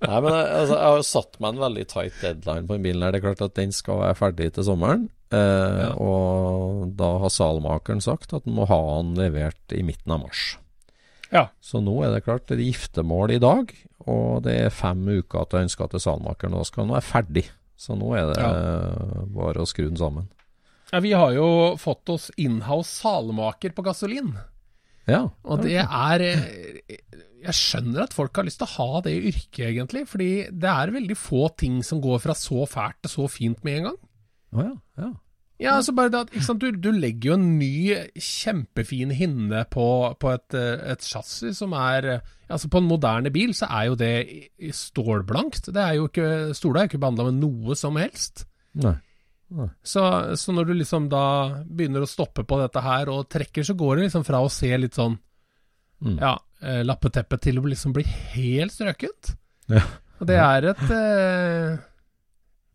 [0.00, 2.86] Nei, men jeg, altså, jeg har jo satt meg en veldig tight deadline på den
[2.86, 3.04] bilen.
[3.04, 5.04] her Det er klart at den skal være ferdig til sommeren.
[5.30, 5.92] Eh, ja.
[6.02, 10.42] Og da har salmakeren sagt at den må ha den levert i midten av mars.
[11.30, 11.46] Ja.
[11.62, 13.70] Så nå er det klart det er giftermål i dag,
[14.10, 16.56] og det er fem uker til jeg ønsker til salmakeren.
[16.56, 17.46] Og da skal den være ferdig.
[17.80, 18.50] Så nå er det ja.
[19.32, 20.26] bare å skru den sammen.
[20.90, 21.48] Ja, Vi har jo
[21.78, 24.34] fått oss inhouse salmaker på gasolin.
[25.08, 25.24] Ja.
[25.46, 26.98] Og det er eh,
[27.40, 30.04] Jeg skjønner at folk har lyst til å ha det yrket, egentlig.
[30.10, 33.80] Fordi det er veldig få ting som går fra så fælt til så fint med
[33.80, 34.00] en gang.
[34.50, 35.10] Oh, ja, ja.
[35.60, 40.30] Ja, altså bare det at du, du, legger jo en ny, kjempefin hinne på, på
[40.32, 44.72] et, eh, et chassis som er Altså På en moderne bil så er jo det
[44.74, 45.68] stålblankt.
[45.70, 48.42] Det er jo ikke, Stola er jo ikke behandla med noe som helst.
[48.74, 48.96] Nei.
[49.82, 50.02] Så,
[50.36, 51.24] så, når du liksom da
[51.66, 54.70] begynner å stoppe på dette her og trekker, så går det liksom fra å se
[54.78, 55.16] litt sånn
[56.06, 56.16] mm.
[56.20, 59.34] ja, lappeteppet lappeteppe til å liksom bli helt strøket.
[59.70, 59.82] Ja.
[60.20, 61.78] Og det er et eh,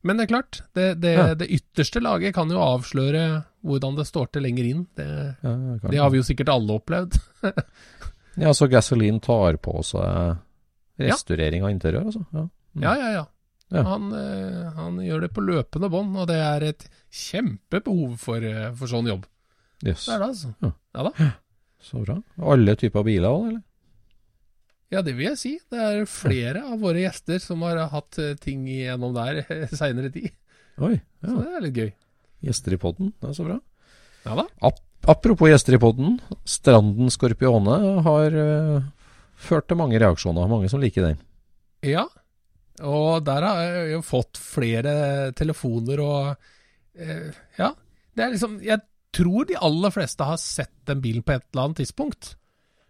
[0.05, 1.27] Men det er klart, det, det, ja.
[1.37, 4.83] det, ytterste laget kan jo avsløre hvordan det står til lenger inn.
[4.97, 5.07] Det,
[5.41, 5.53] ja,
[5.85, 7.17] det har vi jo sikkert alle opplevd.
[8.43, 10.41] ja, så gasolin tar på seg
[11.01, 12.25] restaurering av interiør, altså?
[12.31, 12.83] Ja, mm.
[12.85, 13.23] ja, ja.
[13.73, 13.81] Ja.
[13.87, 18.69] Han, øh, han, gjør det på løpende bånd, og det er et kjempebehov for, eh,
[18.77, 19.25] for sånn jobb.
[19.81, 20.05] Yes.
[20.05, 20.51] Det er det, altså.
[20.61, 20.71] Ja.
[20.97, 21.31] ja da.
[21.85, 22.19] Så bra.
[22.53, 23.63] Alle typer biler òg, eller?
[24.93, 25.53] Ja, det vil jeg si.
[25.71, 29.41] Det er flere av våre gjester som har hatt eh, ting igjennom der
[29.79, 30.29] seinere tid.
[30.77, 31.29] Oi, ja.
[31.29, 31.93] Så det er litt gøy.
[32.45, 33.57] Gjester i podden, det er så bra.
[34.25, 34.45] Ja da.
[34.65, 36.19] Ap apropos gjester i podden.
[36.49, 37.75] Stranden Skorpione
[38.05, 38.85] har uh,
[39.37, 40.47] ført til mange reaksjoner.
[40.49, 41.19] Mange som liker den.
[41.85, 42.07] Ja,
[42.83, 46.31] og der har jeg jo fått flere telefoner og
[46.99, 47.69] eh, Ja,
[48.15, 48.83] det er liksom Jeg
[49.15, 52.33] tror de aller fleste har sett den bilen på et eller annet tidspunkt.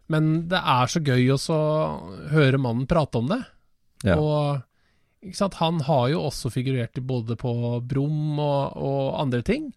[0.09, 1.59] Men det er så gøy å
[2.31, 3.41] høre mannen prate om det.
[4.05, 4.17] Ja.
[4.17, 7.53] Og han har jo også figurert både på
[7.85, 9.71] Brum og, og andre ting.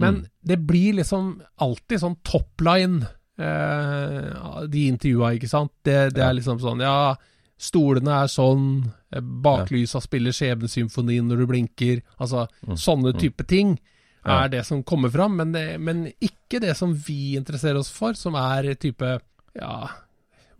[0.00, 0.28] Men mm.
[0.40, 3.04] det blir liksom alltid sånn top line,
[3.38, 5.72] eh, de intervjua, ikke sant.
[5.84, 6.30] Det, det ja.
[6.30, 7.14] er liksom sånn Ja,
[7.60, 12.02] Stolene er sånn, baklysa spiller skjebnesymfonien når du blinker.
[12.18, 12.76] Altså mm.
[12.78, 13.18] sånne mm.
[13.22, 13.74] type ting
[14.20, 14.52] er ja.
[14.52, 18.74] det som kommer fram, men, men, ikke det som vi interesserer oss for, som er
[18.80, 19.18] type
[19.56, 19.88] Ja,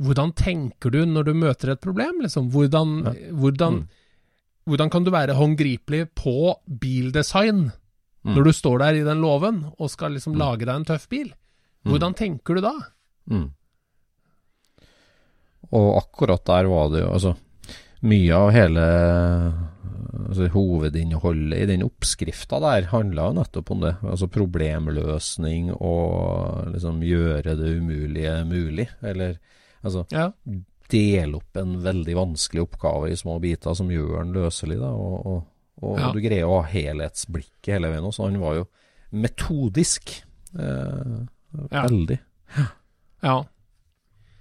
[0.00, 2.48] hvordan tenker du når du møter et problem, liksom?
[2.50, 3.12] Hvordan, ja.
[3.36, 4.70] hvordan, mm.
[4.72, 8.32] hvordan kan du være håndgripelig på bildesign mm.
[8.32, 10.40] når du står der i den låven og skal liksom mm.
[10.40, 11.28] lage deg en tøff bil?
[11.86, 12.74] Hvordan tenker du da?
[13.30, 13.46] Mm.
[15.70, 17.36] Og akkurat der var det jo altså
[18.02, 18.84] Mye av hele
[20.28, 23.94] altså, hovedinnholdet i den oppskrifta der handla jo nettopp om det.
[24.02, 28.88] Altså problemløsning og liksom gjøre det umulige mulig.
[29.02, 29.36] Eller
[29.84, 30.30] altså Ja.
[30.90, 34.78] dele opp en veldig vanskelig oppgave i små biter som gjør den løselig.
[34.80, 35.46] Da, og og,
[35.82, 36.12] og Ja.
[36.12, 38.10] du greier å ha helhetsblikket hele veien.
[38.12, 38.66] Så han var jo
[39.12, 40.22] metodisk.
[40.58, 41.26] Eh,
[41.72, 41.82] Ja.
[41.88, 42.18] Veldig.
[43.24, 43.42] Ja.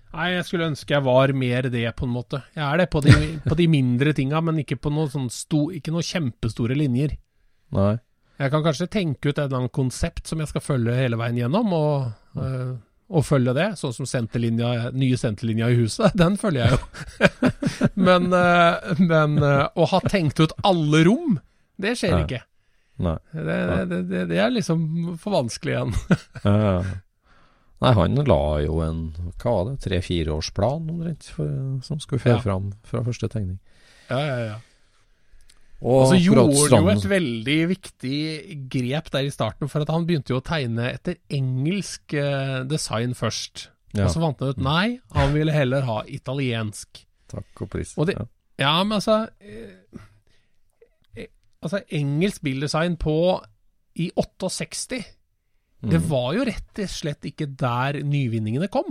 [0.09, 2.41] Nei, jeg skulle ønske jeg var mer det, på en måte.
[2.55, 3.15] Jeg er det på de,
[3.49, 7.13] på de mindre tinga, men ikke på noe sånn sto, ikke noe kjempestore linjer.
[7.77, 7.95] Nei.
[8.39, 11.41] Jeg kan kanskje tenke ut et eller annet konsept som jeg skal følge hele veien
[11.41, 12.71] gjennom, og, øh,
[13.11, 13.67] og følge det.
[13.81, 17.49] Sånn som senterlinja, nye senterlinja i huset, den følger jeg jo.
[18.07, 21.37] men øh, men øh, å ha tenkt ut alle rom,
[21.79, 22.23] det skjer Nei.
[22.25, 22.41] ikke.
[22.99, 23.17] Nei.
[23.31, 23.59] Det,
[23.91, 24.81] det, det, det er liksom
[25.21, 25.93] for vanskelig igjen.
[26.43, 26.89] Eh,
[27.81, 29.01] nei, han la jo en
[29.39, 31.29] hva var det, tre-fireårsplan omtrent,
[31.85, 32.41] som skulle føre Ja.
[32.43, 33.59] fram fra første tegning.
[34.09, 34.57] Ja, ja, ja.
[35.81, 36.41] Og så gjorde
[36.75, 38.15] han jo et veldig viktig
[38.69, 43.13] grep der i starten, for at han begynte jo å tegne etter engelsk eh, design
[43.15, 43.69] først.
[43.95, 47.05] ja, Og så fant han ut nei, han ville heller ha italiensk.
[47.31, 47.95] Takk og pris.
[47.97, 48.25] Og det- ja.
[48.59, 49.71] Ja, men altså eh,
[51.15, 51.27] eh,
[51.63, 53.41] Altså, engelsk bildesign på
[53.95, 55.05] i 68
[55.81, 56.09] Det Mm.
[56.09, 58.89] var jo rett og slett ikke der nyvinningene kom.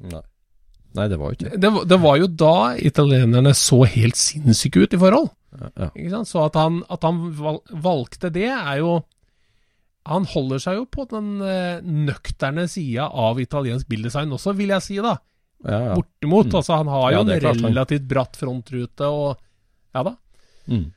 [0.00, 0.22] Nei.
[0.94, 1.70] Nei, det var jo ikke det.
[1.72, 5.30] Var- det var jo da italienerne så helt sinnssyke ut i forhold.
[5.60, 6.22] Ja, ja.
[6.24, 9.04] Så at han, at han valgte det, er jo
[10.06, 14.82] Han holder seg jo på den eh, nøkterne sida av italiensk bildesign også, vil jeg
[14.82, 15.18] si, da.
[15.62, 15.94] ja, ja.
[15.94, 16.46] Bortimot.
[16.46, 16.54] Mm.
[16.56, 17.28] Altså, han har jo en
[17.68, 19.36] relativt bratt frontrute, og
[19.94, 20.14] Ja da.
[20.66, 20.90] Mm.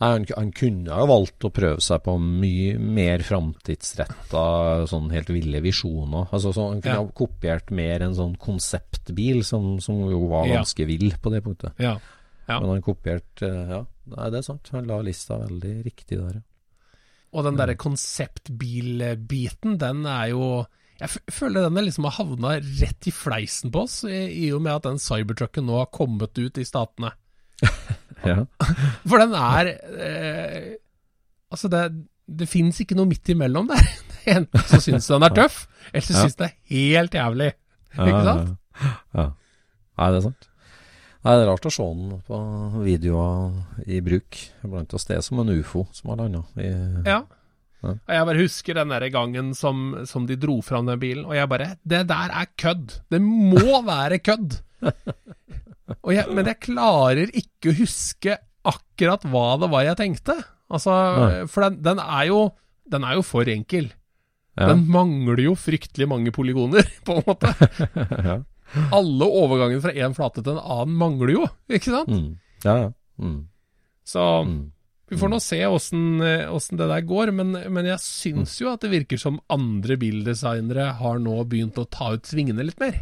[0.00, 4.42] Nei, han, han kunne jo valgt å prøve seg på mye mer framtidsretta,
[4.90, 6.26] sånn helt ville visjoner.
[6.34, 7.02] Altså, så han kunne Ja.
[7.04, 10.56] ha kopiert mer en sånn konseptbil, som, som jo var Ja.
[10.62, 11.72] ganske vill på det punktet.
[11.78, 11.94] Ja.
[12.48, 12.58] Ja.
[12.60, 14.68] Men han kopierte Ja, nei, det er sant.
[14.74, 16.40] Han la lista veldig riktig der, ja.
[17.34, 20.66] Og den derre konseptbilbiten, den er jo
[21.00, 24.76] Jeg føler den liksom har havna rett i fleisen på oss, i, i og med
[24.76, 27.10] at den cybertrucken nå har kommet ut i statene.
[28.26, 28.44] ja.
[29.08, 30.72] For den er eh,
[31.54, 31.82] Altså, det,
[32.26, 33.84] det fins ikke noe midt imellom der.
[34.34, 35.60] Enten så syns den er tøff,
[35.92, 37.52] eller så syns den er helt jævlig.
[37.94, 38.50] Ikke sant?
[38.80, 39.26] Ja, ja.
[39.94, 40.48] Nei, det er sant.
[41.24, 42.38] Nei, det er rart å se den på
[42.84, 45.06] videoer i bruk blant oss.
[45.08, 46.42] Det er som en ufo som har landa
[47.06, 47.22] Ja.
[47.84, 47.94] Ja.
[47.94, 51.36] Og jeg bare husker den der gangen som, som de dro fram den bilen, og
[51.36, 52.98] jeg bare Det der er kødd!
[53.12, 54.56] Det må være kødd!
[56.14, 60.38] Jeg, men jeg klarer ikke å huske akkurat hva det var jeg tenkte.
[60.72, 60.94] Altså,
[61.52, 62.38] for den, den er jo
[62.88, 63.90] Den er jo for enkel.
[64.56, 64.68] Ja.
[64.70, 67.50] Den mangler jo fryktelig mange polygoner, på en måte.
[68.28, 68.36] ja.
[68.94, 72.12] Alle overgangene fra én flate til en annen mangler jo, ikke sant?
[72.12, 72.30] Mm.
[72.64, 72.92] ja, ja.
[73.20, 73.40] Mm.
[74.04, 74.58] Så Mm.
[75.08, 78.84] vi får nå se eh, åssen det der går, men, men jeg syns jo at
[78.84, 83.00] det virker som andre bildesignere har nå begynt å ta ut svingene litt mer.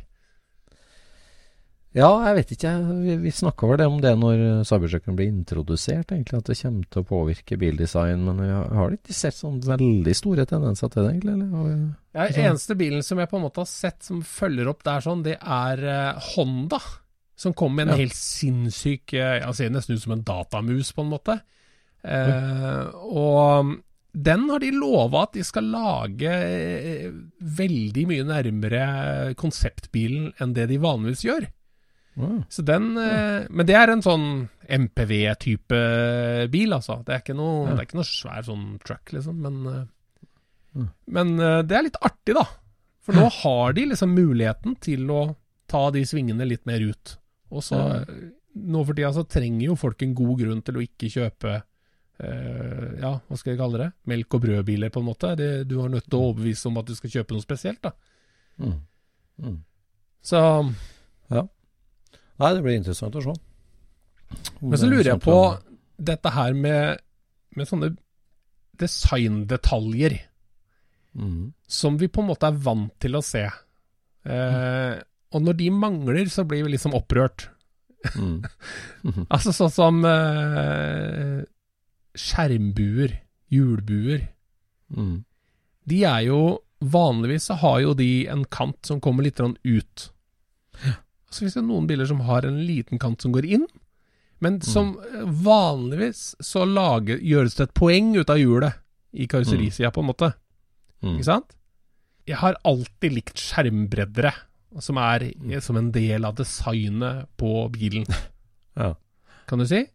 [1.92, 2.70] Ja, jeg vet ikke.
[3.04, 6.38] Vi, vi snakka vel det om det når cybertrucken ble introdusert, egentlig.
[6.40, 8.22] At det kommer til å påvirke bildesign.
[8.24, 11.36] Men vi har, ikke sett sånn veldig store tendenser til det, egentlig?
[11.36, 11.84] Eller?
[12.16, 15.24] Ja, eneste bilen som jeg på en måte har sett som følger opp der sånn,
[15.26, 16.80] det er eh, Honda.
[17.42, 18.00] Som kom med en Ja.
[18.04, 21.38] helt sinnssyk eh, Jeg ser nesten ut som en datamus, på en måte.
[22.04, 23.76] Eh, og
[24.12, 30.68] den har de lova at de skal lage eh, veldig mye nærmere konseptbilen enn det
[30.72, 31.48] de vanligvis gjør.
[32.52, 35.78] Så den, eh, Men det er en sånn MPV-type
[36.52, 36.98] bil, altså.
[37.06, 37.74] Det er ikke noe, Ja.
[37.74, 39.36] det er ikke noe svær sånn truck, liksom.
[39.40, 39.88] Men,
[40.74, 40.88] Mm.
[41.08, 42.44] men eh, det er litt artig, da.
[43.02, 45.36] For nå har de liksom muligheten til å
[45.68, 47.16] ta de svingene litt mer ut.
[47.50, 48.04] Og så Ja.
[48.54, 51.62] Nå for tida så trenger jo folk en god grunn til å ikke kjøpe
[52.20, 53.92] eh, ja, hva skal jeg kalle det?
[54.06, 55.34] Melk- og brødbiler, på en måte.
[55.36, 57.92] Det, du har nødt til å overbevise om at du skal kjøpe noe spesielt, da.
[58.60, 58.80] mm.
[59.42, 59.58] Mm.
[60.22, 60.72] Så
[62.40, 63.34] Nei, det blir interessant å se.
[64.62, 65.38] Men så er lurer jeg på
[66.02, 67.02] dette her med,
[67.56, 67.92] med sånne
[68.80, 70.16] designdetaljer
[71.14, 71.52] mm.
[71.68, 73.44] som vi på en måte er vant til å se.
[74.24, 74.94] Eh,
[75.32, 77.48] og når de mangler, så blir vi liksom opprørt.
[78.16, 78.42] Mm.
[79.34, 81.42] Altså sånn som eh,
[82.18, 83.14] skjermbuer,
[83.52, 84.26] hjulbuer.
[84.96, 85.16] Mm.
[85.88, 86.42] De er jo
[86.82, 89.52] Vanligvis så har jo de en kant som kommer litt grann
[91.32, 93.66] Så finnes det noen biler som har en liten kant som går inn.
[94.42, 95.32] Men som mm.
[95.44, 98.78] vanligvis så lager, gjøres det et poeng ut av hjulet
[99.12, 100.32] i karosserisida, på en måte.
[101.02, 101.16] Mm.
[101.16, 101.56] Ikke sant?
[102.28, 104.32] jeg har alltid likt skjermbreddere,
[104.80, 105.60] som er Mm.
[105.60, 108.06] som en del av designet på bilen,
[108.76, 108.94] Ja.
[109.46, 109.86] kan du si.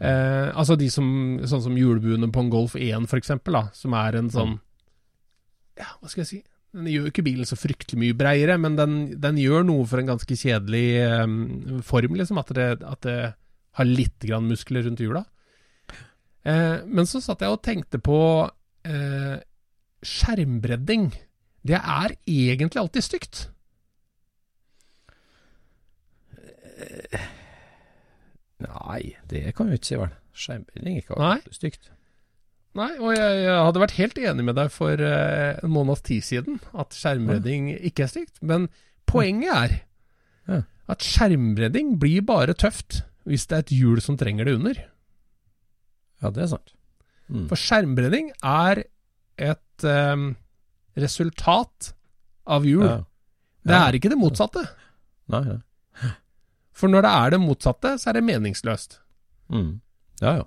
[0.00, 3.94] Eh, altså de som Sånn som hjulbuene på en Golf 1, for eksempel, da, som
[3.94, 4.60] er en sånn
[5.78, 6.42] Ja, hva skal jeg si
[6.74, 10.02] Den gjør jo ikke bilen så fryktelig mye breiere, men den, den gjør noe for
[10.02, 10.86] en ganske kjedelig
[11.22, 12.40] um, form, liksom.
[12.42, 13.18] At det, at det
[13.78, 15.24] har litt grann muskler rundt hjula.
[16.44, 18.18] Eh, men så satt jeg og tenkte på
[18.86, 19.38] eh,
[20.04, 21.08] skjermbredding.
[21.64, 23.44] Det er egentlig alltid stygt.
[28.64, 30.14] Nei, det kan jo ikke si, vel.
[30.34, 31.36] Skjermbredding er ikke Nei.
[31.38, 31.93] alltid stygt.
[32.74, 36.24] Nei, og jeg, jeg hadde vært helt enig med deg for uh, en måneds tid
[36.26, 38.40] siden, at skjermbredding ikke er stygt.
[38.42, 38.68] Men
[39.06, 39.74] poenget er
[40.50, 40.58] Ja.
[40.90, 44.80] at skjermbredding blir bare tøft hvis det er et hjul som trenger det under.
[46.20, 46.74] Ja, det er sant.
[47.30, 47.46] Mm.
[47.48, 48.82] For skjermbredding er
[49.40, 50.26] et um,
[50.98, 51.92] resultat
[52.44, 52.84] av hjul.
[52.84, 52.98] Ja.
[53.64, 54.66] Det er ikke det motsatte.
[55.32, 56.10] Nei, ja.
[56.74, 58.98] For når det er det motsatte, så er det meningsløst.
[59.54, 59.78] Mm.
[60.20, 60.44] Ja, ja.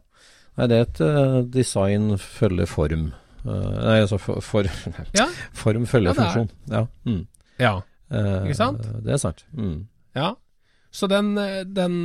[0.57, 3.11] Nei, det er et uh, design følger form.
[3.43, 4.69] Uh, nei, altså for, for,
[5.17, 5.27] Ja.
[5.63, 6.49] form følger Ja, funksjon.
[6.73, 6.83] Ja.
[7.07, 7.21] Mm.
[7.61, 7.75] Ja.
[8.07, 8.83] Eh, Ikke sant?
[9.03, 9.41] Det er sant.
[9.51, 9.87] Mm.
[10.15, 10.31] Ja,
[10.93, 11.33] så den,
[11.75, 11.95] den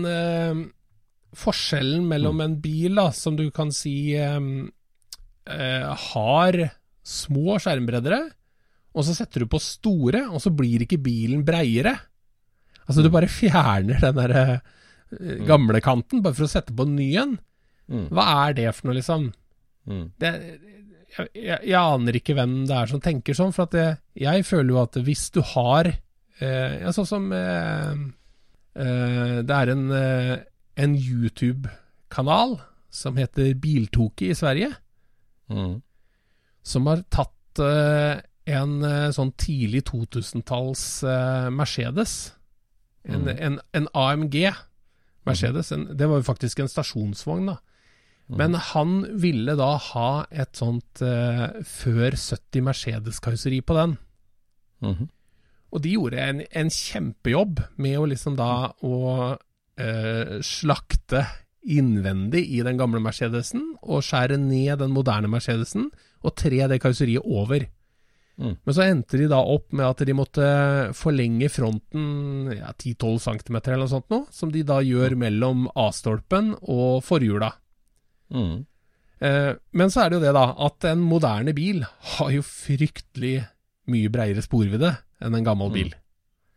[1.38, 4.66] forskjellen mellom en bil da, som du kan si um,
[5.46, 6.58] har
[7.06, 8.20] små skjermbreddere,
[8.92, 11.94] og så setter du på store, og så blir ikke bilen breiere.
[12.84, 16.96] Altså du bare fjerner den der eh, gamle kanten, bare for å sette på en
[16.98, 17.36] ny en.
[17.92, 18.06] Mm.
[18.08, 19.26] Hva er det for noe, liksom?
[19.86, 20.04] Mm.
[20.22, 20.30] det,
[21.12, 23.86] jeg, jeg, jeg aner ikke hvem det er som tenker sånn, for at det,
[24.22, 27.90] jeg føler jo at hvis du har eh, ja, Sånn som eh,
[28.78, 30.36] eh, Det er en, eh,
[30.86, 32.56] en YouTube-kanal
[32.92, 34.72] som heter Biltoki i Sverige,
[35.52, 35.82] Mm.
[36.64, 42.32] som har tatt eh, en eh, sånn tidlig 2000-talls eh, Mercedes.
[43.04, 43.28] En, Mm.
[43.36, 44.36] en, en AMG
[45.26, 45.72] Mercedes.
[45.74, 47.56] En, det var jo faktisk en stasjonsvogn, da.
[48.38, 53.98] Men han ville da ha et sånt eh, før 70 Mercedes-karosseri på den.
[54.84, 55.10] Mhm.
[55.72, 58.96] Og de gjorde en, en kjempejobb med å liksom da å
[59.80, 61.22] eh, slakte
[61.62, 65.88] innvendig i den gamle Mercedesen, og skjære ned den moderne Mercedesen,
[66.22, 67.64] og tre det karosseriet over.
[68.40, 68.56] Mm.
[68.64, 70.44] Men så endte de da opp med at de måtte
[70.96, 76.54] forlenge fronten ja, 10-12 cm eller noe sånt noe, som de da gjør mellom A-stolpen
[76.62, 77.52] og forhjula.
[78.32, 78.62] Mm.
[79.22, 81.84] Eh, men så er det jo det, da, at en moderne bil
[82.16, 83.36] har jo fryktelig
[83.92, 85.92] mye breiere sporvidde enn en gammel bil.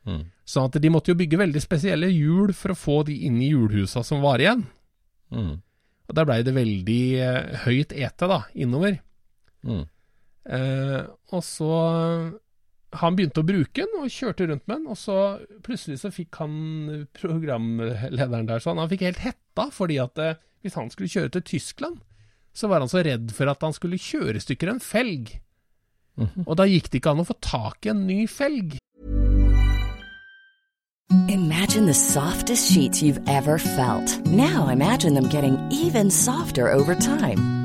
[0.06, 0.24] Mm.
[0.46, 3.52] Sånn at de måtte jo bygge veldig spesielle hjul for å få de inn i
[3.52, 4.66] hjulhusa som var igjen.
[5.34, 5.54] Mm.
[6.06, 9.00] Og der blei det veldig eh, høyt ete, da, innover.
[9.66, 9.86] Mm.
[10.46, 11.00] Eh,
[11.34, 11.70] og så
[12.96, 15.16] Han begynte å bruke den, og kjørte rundt med den, og så
[15.66, 20.78] plutselig så fikk han programlederen der sånn Han fikk helt hetta, fordi at eh, hvis
[20.80, 22.00] han skulle kjøre til Tyskland,
[22.56, 25.36] så var han så redd for at han skulle kjøre i stykker en felg.
[26.18, 26.48] Mhm.
[26.48, 28.78] Og da gikk det ikke an å få tak i en ny felg.
[31.30, 34.26] Imagine the softest sheets you've ever felt.
[34.26, 37.65] Now imagine them getting even softer over time.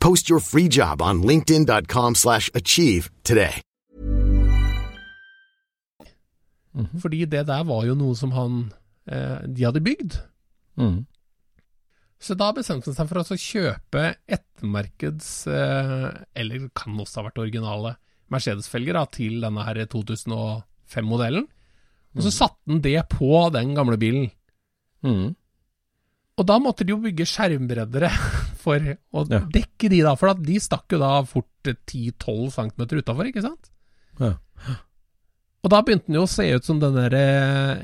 [0.00, 3.62] Post your free job on linkedin.com/achieve slash achieve today.
[7.02, 8.72] Fordi det der var jo noe som han
[9.10, 10.18] eh, De hadde bygd.
[10.78, 11.06] Mm.
[12.20, 17.40] Så da bestemte han seg for å kjøpe ettermarkeds, eh, eller kan også ha vært
[17.40, 17.94] originale,
[18.30, 21.48] Mercedes-felger til denne her 2005-modellen.
[22.14, 24.28] Og så satte han det på den gamle bilen.
[25.02, 25.32] Mm.
[26.38, 28.12] Og da måtte de jo bygge skjermbreddere
[28.60, 29.40] for å Ja.
[29.50, 30.14] dekke de, da.
[30.20, 33.70] For de stakk jo da fort 10-12 cm utafor, ikke sant?
[34.20, 34.34] Ja.
[35.64, 37.24] Og da begynte den jo å se ut som den derre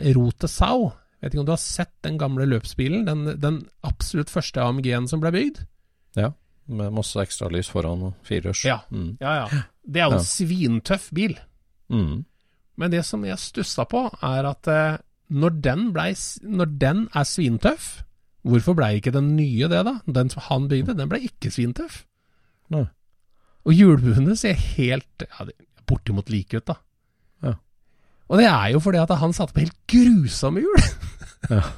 [0.01, 3.07] eh, Rote Sau Vet ikke om du har sett den gamle løpsbilen?
[3.09, 3.57] Den, den
[3.89, 5.63] absolutt første AMG-en som ble bygd?
[6.15, 6.29] Ja,
[6.69, 8.61] med masse ekstralys foran og firehjørs.
[8.69, 8.77] Ja.
[8.93, 9.17] Mm.
[9.25, 9.63] ja, ja.
[9.83, 10.29] Det er jo en Ja.
[10.29, 11.35] svintøff bil.
[11.91, 12.25] Mm.
[12.77, 14.99] Men det som jeg stussa på, er at eh,
[15.33, 16.11] når, den ble,
[16.45, 17.89] når den er svintøff,
[18.47, 19.97] hvorfor blei ikke den nye det, da?
[20.07, 22.05] Den som han bygde, den ble ikke svintøff.
[22.75, 22.87] Nei.
[23.67, 25.49] Og hjulbuene ser helt ja,
[25.89, 26.77] bortimot like ut, da.
[27.43, 27.57] Ja.
[28.31, 30.87] Og det er jo fordi at han satte på helt grusomme hjul.
[31.51, 31.65] Ja.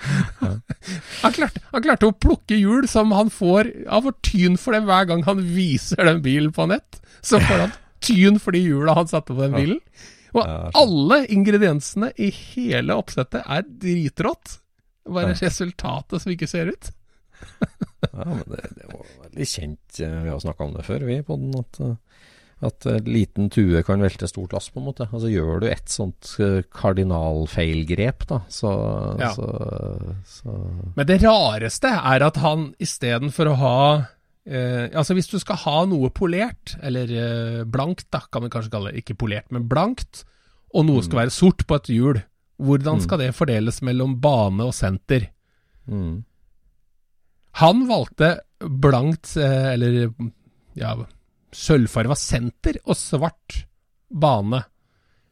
[0.00, 4.86] han, klarte, han klarte å plukke hjul som han får Han får tyn for det
[4.88, 7.02] hver gang han viser den bilen på nett.
[7.20, 9.82] Så får han tyn for de hjula han satte på den bilen.
[10.30, 10.46] Og
[10.78, 14.60] alle ingrediensene i hele oppsettet er dritrått.
[15.10, 16.90] Bare resultatet som ikke ser ut.
[18.10, 19.98] Ja, men det, det var veldig kjent.
[20.00, 22.24] Vi har snakka om det før, vi, på den, at, eh,
[22.66, 25.06] at eh, liten tue kan velte stort lass, på en måte.
[25.12, 28.72] Altså Gjør du et sånt eh, kardinalfeilgrep, da, så,
[29.20, 29.30] Ja.
[29.36, 29.46] så,
[30.26, 30.54] så
[30.96, 33.76] Men det rareste er at han istedenfor å ha
[34.48, 38.72] eh, Altså hvis du skal ha noe polert, eller eh, blankt, da kan vi kanskje
[38.74, 40.24] kalle det, ikke polert, men blankt,
[40.72, 42.20] og noe skal være sort på et hjul,
[42.60, 45.28] hvordan skal det fordeles mellom bane og senter?
[45.88, 46.18] mm,
[47.60, 50.12] Han valgte blankt, eh, eller
[50.78, 50.92] ja,
[51.52, 53.64] sølvfarva senter og svart
[54.10, 54.62] bane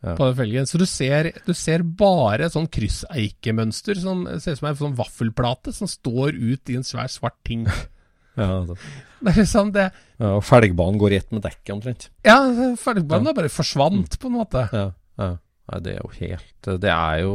[0.02, 0.12] Ja.
[0.14, 0.66] på den felgen.
[0.66, 5.72] Så du ser, du ser bare sånn krysseikemønster som ser ut som en sånn vaffelplate
[5.74, 7.64] som står ut i en svær svart ting.
[8.38, 8.76] ja, det,
[9.18, 12.08] Det er liksom det ja, og felgbanen går i ett med dekket, omtrent.
[12.26, 12.36] Ja,
[12.78, 13.34] felgbanen ja.
[13.34, 14.68] bare forsvant, på en måte.
[14.72, 14.84] Ja,
[15.18, 15.30] ja.
[15.68, 17.34] Nei, det er jo helt Det er jo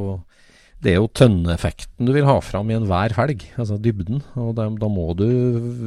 [0.84, 4.20] det er jo tønneeffekten du vil ha fram i enhver felg, altså dybden.
[4.36, 5.30] Og da, da må du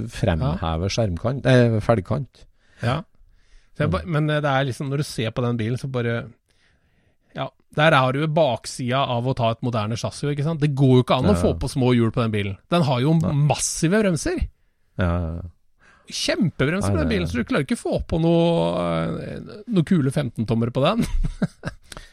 [0.08, 2.46] fremheve skjermkant, eh, felgkant.
[2.80, 3.02] Ja.
[3.76, 6.30] Så jeg men det er liksom, når du ser på den bilen, så bare
[7.36, 10.64] Ja, der har du jo baksida av å ta et moderne chassis, ikke sant.
[10.64, 12.56] Det går jo ikke an å få på små hjul på den bilen.
[12.72, 14.40] Den har jo massive bremser.
[14.96, 15.52] Ja, ja, ja.
[16.06, 20.08] Kjempebremser på den bilen, så du klarer ikke å få på noe, eh, noe kule
[20.14, 21.04] 15-tommere på den.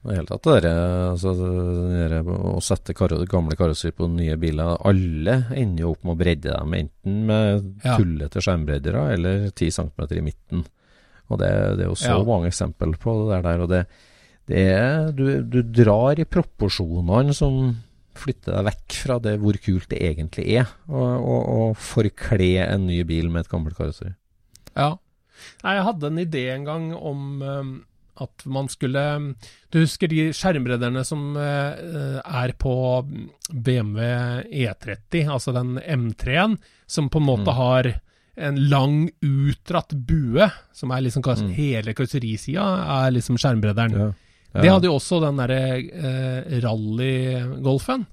[0.00, 0.70] I det hele tatt, det
[1.12, 6.14] altså, der, å sette karo, gamle karosser på nye biler Alle ender jo opp med
[6.14, 7.98] å bredde dem, enten med Ja.
[8.00, 10.62] tullete skjermbreddere eller 10 cm i midten.
[11.28, 12.22] Og det, det er jo så Ja.
[12.24, 13.60] mange eksempler på det der.
[13.60, 13.82] Og det,
[14.48, 17.76] det er du, du drar i proporsjonene som
[18.16, 23.28] flytter deg vekk fra det hvor kult det egentlig er å forkle en ny bil
[23.28, 24.14] med et gammelt karosseri.
[24.74, 24.94] Ja.
[25.62, 27.84] Jeg hadde en idé en gang om
[28.20, 29.02] at man skulle
[29.72, 32.74] Du husker de skjermbredderne som eh, er på
[33.50, 34.00] BMW
[34.50, 37.54] E30, altså den M3-en, som på en måte Mm.
[37.56, 37.90] har
[38.40, 41.52] en lang, utdratt bue, som er liksom Mm.
[41.54, 42.62] Hele karosserisida
[43.04, 43.92] er liksom skjermbredderen.
[43.98, 44.12] Ja.
[44.54, 44.60] Ja.
[44.62, 48.06] Det hadde jo også den derre eh, rally-golfen.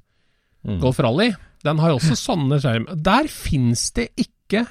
[0.68, 0.80] Mm.
[0.82, 1.32] Golf Rally.
[1.64, 2.88] Den har jo også sånne skjerm.
[3.04, 4.66] Der fins det ikke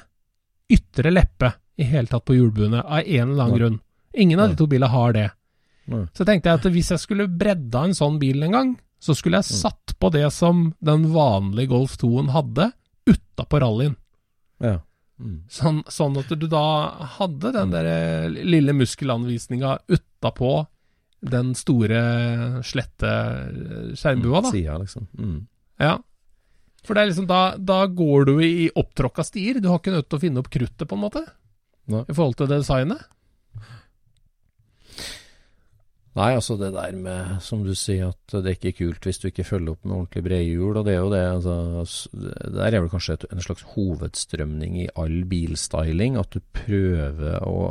[0.71, 3.79] ytre leppe i hele tatt på hjulbuene, av en eller annen grunn.
[4.17, 5.27] Ingen av de to bilene har det.
[5.87, 6.03] Nei.
[6.17, 9.37] Så tenkte jeg at hvis jeg skulle bredda en sånn bil en gang, så skulle
[9.39, 9.59] jeg Mm.
[9.61, 12.71] satt på det som den vanlige Golf 2-en hadde,
[13.07, 13.95] utapå rallyen.
[14.59, 14.79] Ja.
[15.21, 15.43] Mm.
[15.49, 16.63] Sånn, sånn at du da
[17.17, 20.67] hadde den der eh, lille muskelanvisninga utapå
[21.21, 22.01] den store,
[22.63, 24.51] slette eh, skjermbua, da.
[24.51, 25.07] Sida, liksom.
[25.17, 25.47] Mm.
[25.79, 25.97] Ja.
[26.85, 29.59] For det er liksom da, da går du i opptråkka stier.
[29.61, 31.23] Du har ikke nødt til å finne opp kruttet, på en måte,
[31.87, 32.03] Nei.
[32.07, 33.01] i forhold til det designet.
[36.17, 39.27] Nei, altså det der med, som du sier, at det er ikke kult hvis du
[39.29, 41.57] ikke følger opp med ordentlig brede hjul, og det er jo det, altså,
[42.17, 47.67] det der er vel kanskje en slags hovedstrømning i all bilstyling, at du prøver å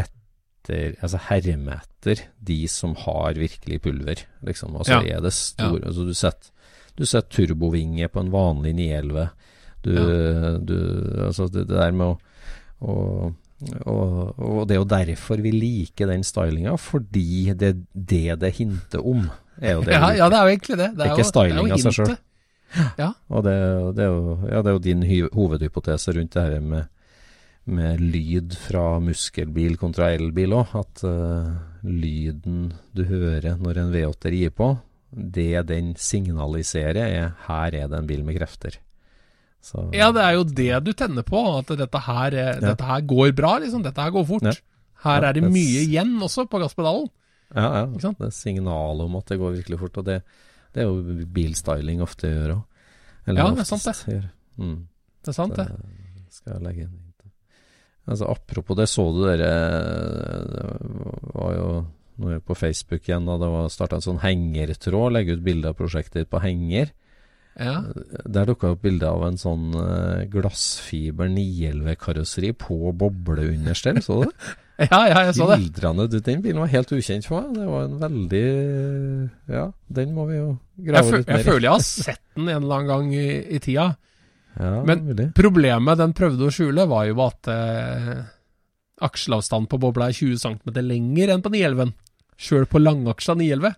[0.00, 4.76] etter, altså herme etter de som har virkelig pulver, liksom.
[4.80, 5.18] Altså Ja.
[5.18, 6.50] er det stor, altså du setter,
[6.96, 9.28] du setter turbovinge på en vanlig 911,
[9.84, 9.94] du,
[10.64, 10.76] du,
[11.26, 12.18] altså det, det der med å,
[12.80, 12.96] å
[13.84, 18.52] og, og det er jo derfor vi liker den stylinga, fordi det er det det
[18.56, 19.26] hinter om,
[19.60, 19.96] er jo det.
[19.96, 20.90] Ja, ja, det er jo egentlig det.
[20.96, 22.16] Det er, Ikke av seg sjøl.
[23.00, 23.10] Ja.
[23.28, 23.56] Og det,
[23.98, 26.86] det, er jo, ja, det er jo din hy hovedhypotese rundt det her med,
[27.70, 30.76] med lyd fra muskelbil kontra elbil òg.
[30.80, 31.50] At uh,
[31.84, 34.76] lyden du hører når en V8-er gir på,
[35.10, 38.78] det den signaliserer er her er det en bil med krefter.
[39.62, 41.40] Så, ja, det er jo det du tenner på.
[41.58, 42.70] At dette her, er- Ja.
[42.72, 43.82] dette her går bra, liksom.
[43.82, 44.42] Dette her går fort.
[44.42, 44.52] Ja.
[45.04, 47.08] Her Ja, er det mye igjen også, på gasspedalen.
[47.54, 47.86] Ja, ja.
[47.86, 49.98] Det er signalet om at det går virkelig fort.
[49.98, 50.22] Og det,
[50.72, 52.64] det er jo bilstyling ofte gjør òg.
[53.26, 54.30] Ja, det er sant det.
[54.58, 54.86] Mm,
[55.22, 55.66] Det er sant, det.
[55.68, 56.96] det skal jeg legge inn.
[58.08, 59.50] Altså, apropos det, så du dere
[60.50, 61.86] Det var jo
[62.20, 65.12] Nå er på Facebook igjen, da det var starta en sånn hengertråd.
[65.14, 66.90] Legge ut bilde av prosjektet ditt på henger.
[67.58, 67.80] Ja.
[68.30, 74.54] Der dukka opp bilde av en sånn uh, glassfiber 911-karosseri på bobleunderstell, så du det?
[74.92, 75.58] ja, ja, jeg så det.
[75.64, 77.58] Gildrende, du, Den bilen var helt ukjent for meg.
[77.58, 78.44] Det var en veldig
[79.52, 79.66] Ja,
[79.98, 82.78] den må vi jo grave litt mer jeg føler jeg har sett den en eller
[82.78, 83.26] annen gang i,
[83.56, 83.90] i tida.
[84.56, 85.30] Ja, Men mulig.
[85.36, 88.14] problemet den prøvde å skjule, var jo at eh,
[89.04, 91.92] aksjeavstanden på bobla er 20 cm lenger enn på 911.
[92.40, 93.76] Sjøl på langaksja 911.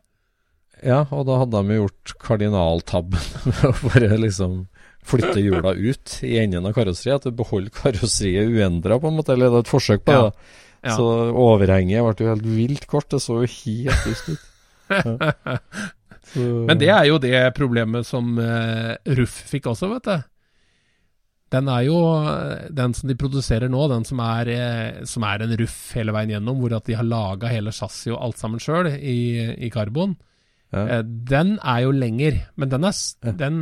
[0.83, 4.64] Ja, og da hadde de gjort kardinaltabben med å bare liksom
[5.07, 7.22] flytte hjula ut i enden av karosseriet.
[7.22, 9.35] At du beholder karosseriet uendra, på en måte.
[9.35, 10.51] Eller det er et forsøk på det.
[10.83, 10.97] Ja.
[10.99, 11.07] Så
[11.39, 13.11] overhenget ble jo helt vilt kort.
[13.14, 14.49] Det så jo helt dust ut.
[14.93, 16.39] Ja.
[16.39, 20.28] Men det er jo det problemet som uh, Ruff fikk også, vet du.
[21.53, 25.45] Den er jo eh, den som de produserer nå, den som er, eh, som er
[25.45, 28.62] en Ruff hele veien gjennom, hvor at de har laga hele chassis og alt sammen
[28.62, 29.18] sjøl i,
[29.61, 30.14] i karbon.
[30.73, 30.83] Ja.
[30.99, 32.97] Eh, den er jo lenger, men den, er,
[33.27, 33.33] Ja.
[33.33, 33.59] den,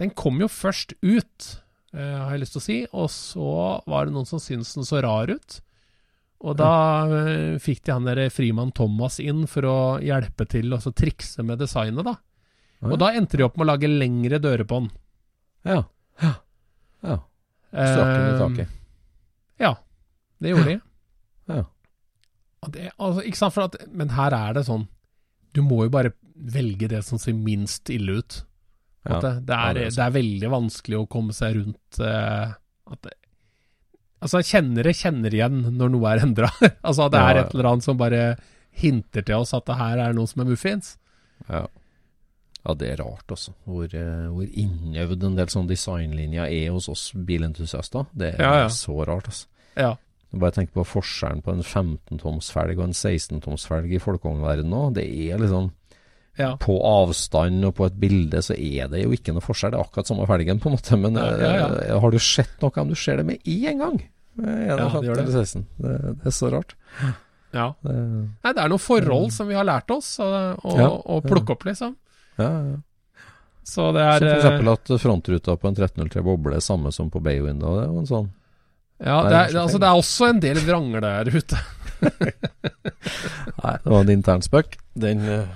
[0.00, 1.50] den kom jo først ut,
[1.92, 3.50] eh, har jeg lyst til å si, og så
[3.86, 5.60] var det noen som syntes den så rar ut.
[6.44, 6.70] Og da
[7.08, 11.60] eh, fikk de han der Frimann Thomas inn for å hjelpe til og trikse med
[11.62, 12.16] designet, da.
[12.82, 12.90] Ja.
[12.90, 14.90] Og da endte de opp med å lage lengre dører på den.
[15.64, 15.82] ja.
[16.20, 16.34] ja.
[17.04, 17.20] ja.
[17.74, 18.74] Strakk i taket.
[19.58, 19.70] Ja,
[20.42, 20.76] det gjorde de.
[21.50, 21.62] Ja.
[22.64, 24.86] Og det, altså, ikke sant, for at, men her er det sånn
[25.54, 28.40] Du må jo bare velge det som ser minst ille ut.
[29.04, 29.20] Ja.
[29.20, 32.54] Det, det, er, det er veldig vanskelig å komme seg rundt uh,
[32.90, 33.14] at det,
[34.24, 36.48] Altså, kjennere kjenner igjen når noe er endra.
[36.88, 38.20] altså, det er et eller annet som bare
[38.74, 40.94] hinter til oss at det her er noe som er muffins.
[41.44, 41.66] Ja.
[42.62, 43.52] ja, det er rart, altså.
[43.68, 48.08] Hvor, eh, hvor innøvd en del sånn designlinjer er hos oss bilentusiaster.
[48.16, 48.72] Det er ja.
[48.72, 49.50] så rart, altså.
[49.76, 49.92] Ja.
[50.40, 54.82] Bare tenk på forskjellen på en 15-toms felg og en 16-toms felg i folkevognverdenen nå.
[54.96, 55.70] Det er liksom
[56.34, 56.56] ja.
[56.58, 59.70] På avstand og på et bilde så er det jo ikke noe forskjell.
[59.70, 60.96] Det er akkurat samme felgen, på en måte.
[60.98, 64.00] Men Ja, ja, eh, har du sett noe om du ser det med én gang?
[64.42, 65.20] Eh, Er det det gjør 15 det.
[65.22, 65.66] eller 16?
[65.78, 65.92] Det,
[66.24, 66.74] det er så rart.
[67.54, 67.68] ja.
[67.86, 70.26] Det, Nei, det er noen forhold som vi har lært oss å,
[70.58, 70.74] å,
[71.14, 71.94] å plukke opp, liksom.
[72.42, 72.82] ja, ja.
[73.64, 74.42] Så det er Som f.eks.
[74.44, 77.78] eksempel at frontruta på en 1303 boble er samme som på Baywind Window.
[77.78, 78.26] Det er jo en sånn
[79.04, 81.58] Ja, det er altså, det er også en del vranger der ute.
[82.04, 84.78] Nei, det var en intern spøk.
[84.96, 85.50] Den uh,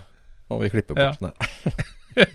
[0.52, 1.20] må vi klippe bort.
[1.22, 2.26] Ja.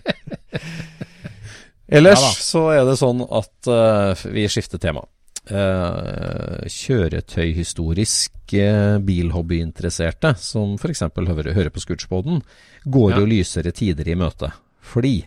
[1.94, 5.04] Ellers Ja så er det sånn at uh, vi skifter tema.
[5.44, 11.04] Uh, kjøretøyhistorisk uh, bilhobbyinteresserte, som f.eks.
[11.14, 12.40] hører, hører på Scootspoden,
[12.84, 13.20] går Ja.
[13.20, 14.50] jo lysere tider i møte.
[14.84, 15.18] Fordi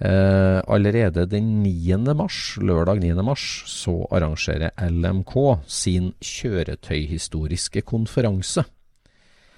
[0.00, 2.14] eh, allerede den 9.
[2.14, 3.14] mars, lørdag 9.
[3.22, 5.34] mars, så arrangerer LMK
[5.66, 8.64] sin kjøretøyhistoriske konferanse.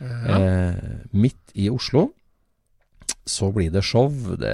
[0.01, 0.75] Eh,
[1.13, 2.09] midt i Oslo
[3.31, 4.11] så blir det show.
[4.41, 4.53] Det,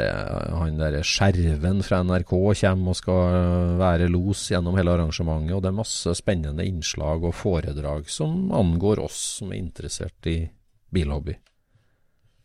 [0.51, 5.55] han der Skjerven fra NRK kommer og skal være los gjennom hele arrangementet.
[5.57, 10.39] Og det er masse spennende innslag og foredrag som angår oss som er interessert i
[10.93, 11.37] bilhobby.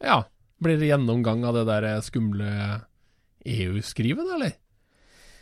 [0.03, 0.23] Ja.
[0.61, 2.47] Blir det gjennomgang av det der skumle
[3.45, 4.53] EU-skrivet, da, eller?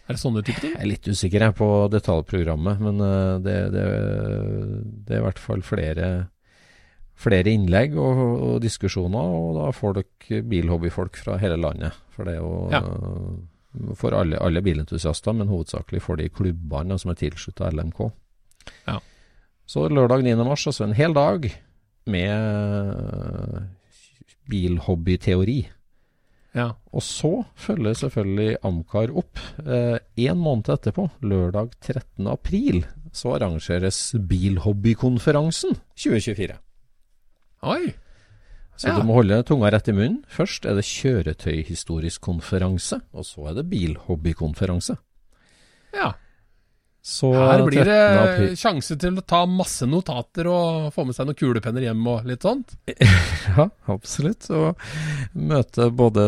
[0.10, 0.72] Er det sånne type ting?
[0.74, 3.84] Jeg er litt usikker jeg, på detaljprogrammet, men eh, det, det,
[5.06, 6.08] det er i hvert fall flere,
[7.20, 11.94] flere innlegg og, og diskusjoner, og da folk, bilhobbyfolk fra hele landet.
[12.16, 12.82] For det er jo Ja.
[12.82, 18.00] eh, for alle, alle bilentusiaster, men hovedsakelig for de klubbene som er tilslutta LMK.
[18.90, 18.96] Ja.
[19.70, 20.34] Så lørdag 9.
[20.42, 21.46] mars, altså en hel dag
[22.10, 23.60] med eh,
[24.50, 25.60] bilhobbyteori.
[26.60, 26.68] Ja.
[26.92, 29.40] Og så følger selvfølgelig Amcar opp.
[29.64, 32.28] Eh, en måned etterpå, lørdag 13.
[32.28, 32.82] april,
[33.16, 36.58] så arrangeres Bilhobbykonferansen 2024.
[37.64, 37.94] Oi!
[38.80, 38.96] Så Ja.
[39.00, 40.22] du må holde tunga rett i munnen.
[40.32, 44.96] Først er det kjøretøyhistorisk konferanse, og så er det bilhobbykonferanse.
[45.94, 46.14] Ja.
[47.02, 51.38] Så Her blir det sjanse til å ta masse notater og få med seg noen
[51.40, 52.76] kulepenner hjem og litt sånt.
[53.50, 54.46] Ja, absolutt.
[54.54, 54.78] Og
[55.34, 56.22] møte både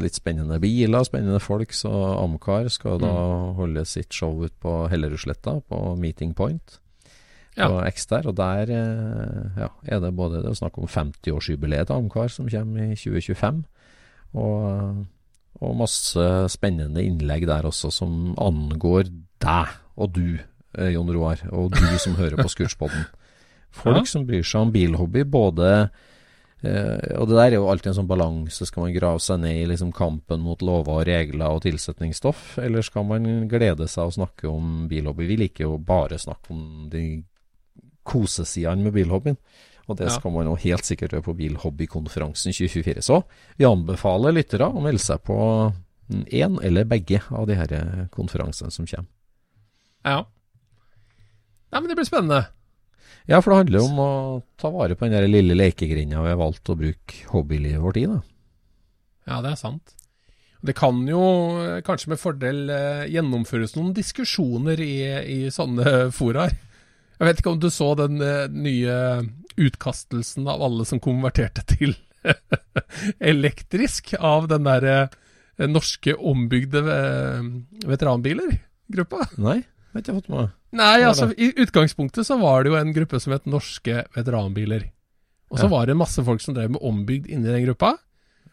[0.00, 1.74] litt spennende biler, spennende folk.
[1.76, 3.54] Så Amcar skal da Mm.
[3.58, 6.78] holde sitt show ut på Hellerudsletta, på Meeting Point.
[7.58, 7.66] Ja.
[7.68, 8.24] På Ekster.
[8.30, 12.48] og der eh, ja, er det både det er snakk om 50-årsjubileet til Amcar som
[12.48, 13.64] kommer i 2025.
[14.38, 15.06] Og,
[15.60, 16.24] og masse
[16.54, 19.10] spennende innlegg der også som angår
[19.40, 20.38] deg og du,
[20.78, 23.06] eh, Jon Roar, og du som hører på Scootspoden.
[23.70, 24.04] Folk Ja.
[24.08, 25.90] som bryr seg om bilhobby, både
[26.62, 28.66] eh, Og det der er jo alltid en sånn balanse.
[28.66, 32.82] Skal man grave seg ned i liksom kampen mot lover og regler og tilsetningsstoff, eller
[32.84, 35.26] skal man glede seg og snakke om bilhobby?
[35.30, 37.04] Vi liker jo bare å snakke om de
[38.04, 39.36] kosesidene med bilhobbyen.
[39.90, 43.02] Og det skal man jo helt sikkert gjøre på Bilhobbykonferansen 2024.
[43.02, 43.16] Så
[43.58, 45.36] vi anbefaler lyttere å melde seg på
[46.30, 47.72] én eller begge av de her
[48.14, 49.08] konferansene som kommer.
[50.06, 50.24] Ja.
[51.70, 52.44] Nei, men det blir spennende.
[53.28, 54.10] Ja, for det handler jo om å
[54.58, 58.06] ta vare på den der lille lekegrinda vi har valgt å bruke hobbylivet vårt i.
[58.10, 58.20] da.
[59.28, 59.94] Ja, det er sant.
[60.60, 61.20] Det kan jo
[61.86, 66.56] kanskje med fordel eh, gjennomføres noen diskusjoner i, i sånne foraer.
[67.20, 68.96] Jeg vet ikke om du så den eh, nye
[69.60, 71.94] utkastelsen av alle som konverterte til
[73.32, 76.82] elektrisk av den derre eh, norske ombygde
[77.88, 78.58] veteranbiler,
[78.92, 79.30] gruppa?
[79.40, 79.60] Nei,
[79.96, 83.34] vet ikke fått med Nei, altså i utgangspunktet så var det jo en gruppe som
[83.34, 84.84] het Norske veteranbiler.
[85.50, 85.72] Og så ja.
[85.72, 87.96] var det masse folk som drev med ombygd inni den gruppa.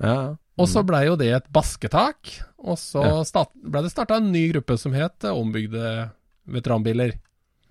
[0.02, 0.34] Ja.
[0.58, 2.32] Og så blei jo det et basketak.
[2.58, 3.46] Og så ja.
[3.70, 6.10] blei det starta en ny gruppe som het Ombygde
[6.50, 7.14] veteranbiler.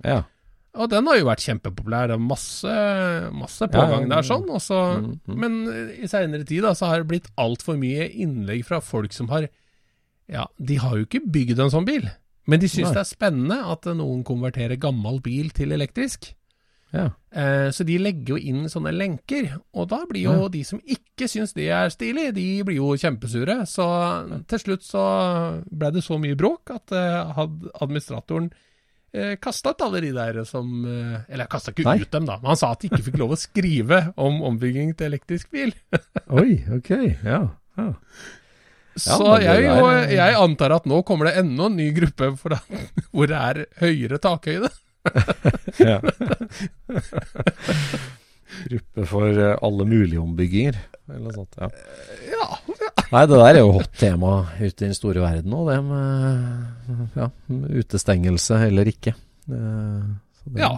[0.07, 0.23] Ja.
[0.77, 2.11] Og den har jo vært kjempepopulær.
[2.11, 2.75] Det er masse,
[3.35, 4.47] masse pågang ja, der, sånn.
[4.53, 5.39] Også, mm, mm.
[5.43, 5.57] Men
[5.97, 9.49] i seinere tid da, så har det blitt altfor mye innlegg fra folk som har
[10.31, 12.09] Ja, de har jo ikke bygd en sånn bil,
[12.47, 16.33] men de syns det er spennende at noen konverterer gammel bil til elektrisk.
[16.95, 17.11] Ja.
[17.31, 20.53] Eh, så de legger jo inn sånne lenker, og da blir jo ja.
[20.53, 23.59] de som ikke syns det er stilig, de blir jo kjempesure.
[23.69, 23.87] Så
[24.49, 25.03] til slutt så
[25.67, 27.43] ble det så mye bråk at eh,
[27.83, 28.49] administratoren
[29.13, 31.99] eh, kasta ut alle de der som eh, Eller kasta ikke Nei.
[32.05, 34.95] ut dem, da, men han sa at de ikke fikk lov å skrive om ombygging
[34.97, 35.75] til elektrisk bil.
[36.41, 36.93] Oi, ok,
[37.27, 37.43] ja.
[37.81, 37.91] ja.
[38.97, 42.61] Så jeg, og, jeg, antar at nå kommer det enda en ny gruppe da,
[43.13, 44.71] hvor det er høyere takhøyde.
[45.91, 45.99] ja.
[48.67, 50.81] Gruppe for alle mulige ombygginger,
[51.11, 51.61] eller noe sånt.
[51.61, 51.71] Ja.
[52.33, 52.49] ja.
[53.13, 57.19] Nei, det der er jo hot tema ute i den store verden nå, det med
[57.21, 57.29] ja,
[57.79, 59.15] utestengelse eller ikke.
[59.47, 59.61] Det,
[60.49, 60.63] det...
[60.65, 60.73] Ja.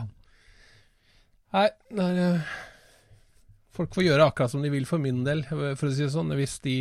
[1.56, 2.50] Nei, der, eh,
[3.78, 6.34] folk får gjøre akkurat som de vil for min del, for å si det sånn.
[6.36, 6.76] Hvis de,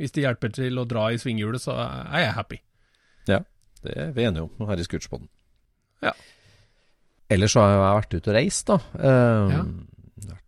[0.00, 2.60] hvis de hjelper til å dra i svinghjulet, så er jeg happy.
[3.30, 3.40] Ja,
[3.84, 5.28] det er vi enige om her i Scootspoden.
[6.04, 6.12] Ja.
[7.32, 8.78] Ellers har jeg vært ute og reist, da.
[9.00, 9.64] Eh, ja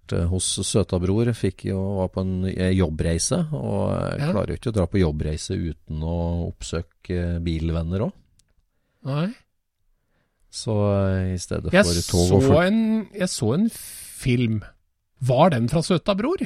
[0.07, 1.33] vært eh, hos søta bror.
[1.35, 3.47] Fikk jo var på en eh, jobbreise.
[3.53, 4.31] Og jeg ja.
[4.31, 6.19] klarer jo ikke å dra på jobbreise uten å
[6.49, 8.15] oppsøke bilvenner òg.
[9.07, 9.29] Nei.
[10.51, 12.71] Så eh, i stedet jeg for tog og fly
[13.19, 14.63] Jeg så en film.
[15.27, 16.45] Var den fra Søta bror?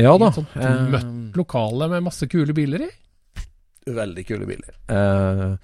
[0.00, 0.30] Ja da.
[0.34, 0.54] Sånt
[0.90, 2.90] møtt lokale med masse kule biler i?
[3.94, 4.76] Veldig kule biler.
[4.90, 5.56] Eh,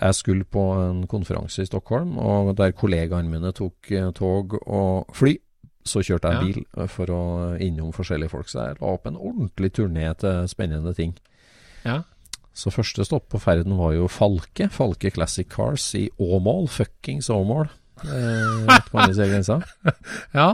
[0.00, 5.34] jeg skulle på en konferanse i Stockholm, og der kollegaene mine tok tog og fly.
[5.80, 6.44] Så kjørte jeg ja.
[6.44, 7.22] bil eh, for å
[7.62, 11.14] innom forskjellige folk, så jeg la opp en ordentlig turné til spennende ting.
[11.86, 12.02] Ja.
[12.52, 14.68] Så første stopp på ferden var jo Falke.
[14.72, 16.68] Falke Classic Cars i Åmål.
[16.68, 17.70] Fuckings Åmål.
[18.04, 19.60] Eh, på andre siden av grensa.
[20.40, 20.50] ja.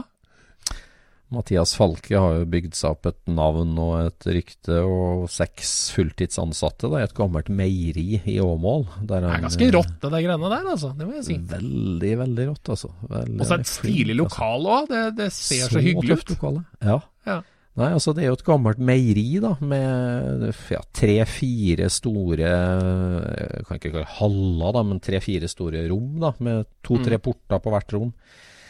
[1.37, 6.91] Mathias Falke har jo bygd seg opp et navn og et rykte, og seks fulltidsansatte
[6.93, 8.87] da, i et gammelt meieri i Åmål.
[9.07, 10.93] det er ganske rått, det der greiene der, altså.
[10.97, 11.41] Det må jeg si.
[11.51, 12.95] Veldig, veldig rått, altså.
[13.11, 14.89] Og så et stilig lokal òg.
[14.91, 16.35] Det, det, ser så, så hyggelig ut.
[16.37, 16.65] Lokale.
[16.81, 16.99] Ja.
[17.29, 17.43] ja.
[17.77, 23.77] Nei, altså det er jo et gammelt meieri, da, med ja, tre-fire store Jeg kan
[23.77, 27.25] ikke kalle det haller, da, men tre-fire store rom, da, med to-tre mm.
[27.27, 28.15] porter på hvert rom.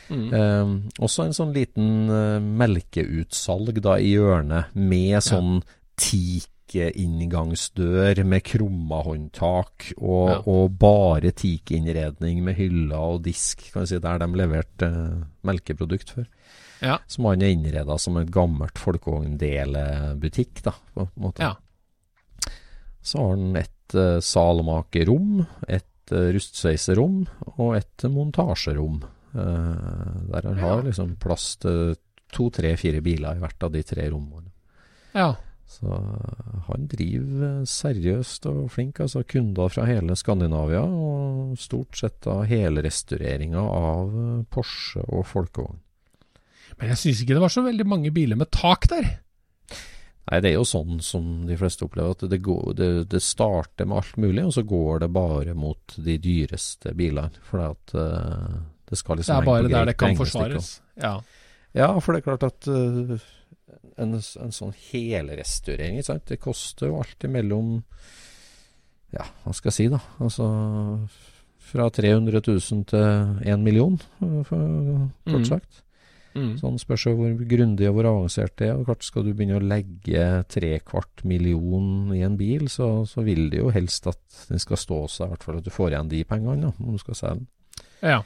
[0.09, 0.35] Mm.
[0.35, 0.67] Eh,
[1.03, 5.65] også en sånn liten uh, melkeutsalg da i hjørnet, med sånn ja.
[6.07, 10.37] teakinngangsdør med krumma håndtak, og, ja.
[10.47, 16.09] og bare teakinnredning med hyller og disk, kan vi si, der de leverte uh, melkeprodukt
[16.19, 16.27] før.
[16.85, 16.99] Ja.
[17.09, 21.43] Som han er innreda som et gammelt folkevogndelebutikk, da, på en måte.
[21.43, 21.53] Ja.
[23.07, 27.27] Så har han et uh, salmakerrom, et uh, rustsveiserom
[27.57, 28.97] og et montasjerom.
[29.37, 31.97] Eh, der han har liksom plass til
[32.33, 34.51] to, tre, fire biler i hvert av de tre rommene.
[35.17, 35.35] Ja.
[35.67, 39.01] Så eh, han driver seriøst og flink.
[39.05, 45.83] Altså kunder fra hele Skandinavia, og stort sett da helrestaureringa av eh, Porsche og folkevogn.
[46.77, 49.07] Men jeg syns ikke det var så veldig mange biler med tak der.
[50.27, 53.87] Nei, det er jo sånn som de fleste opplever, at det, går, det, det starter
[53.87, 57.45] med alt mulig, og så går det bare mot de dyreste bilene.
[57.47, 58.57] For at uh,
[58.87, 60.81] det liksom Det er bare der det kan forsvares.
[61.03, 61.21] Ja.
[61.75, 61.89] ja.
[62.01, 63.17] for det er klart at uh,
[63.97, 67.81] en, en, sånn helrestaurering, det koster jo alltid mellom
[69.15, 70.03] Ja, hva skal jeg si, da.
[70.23, 70.47] Altså
[71.67, 74.63] fra 300 000 til 1 million, eh, for,
[75.27, 75.49] kort mm.
[75.49, 75.83] sagt.
[76.37, 76.53] Mm.
[76.61, 78.77] Sånn spørs hvor grundig og hvor avansert det er.
[78.77, 83.49] Og klart Skal du begynne å legge trekvart million i en bil, så, så vil
[83.53, 86.13] det jo helst at den skal stå seg, i hvert fall at du får igjen
[86.13, 87.49] de pengene, da, om du skal selge den.
[88.05, 88.21] Ja.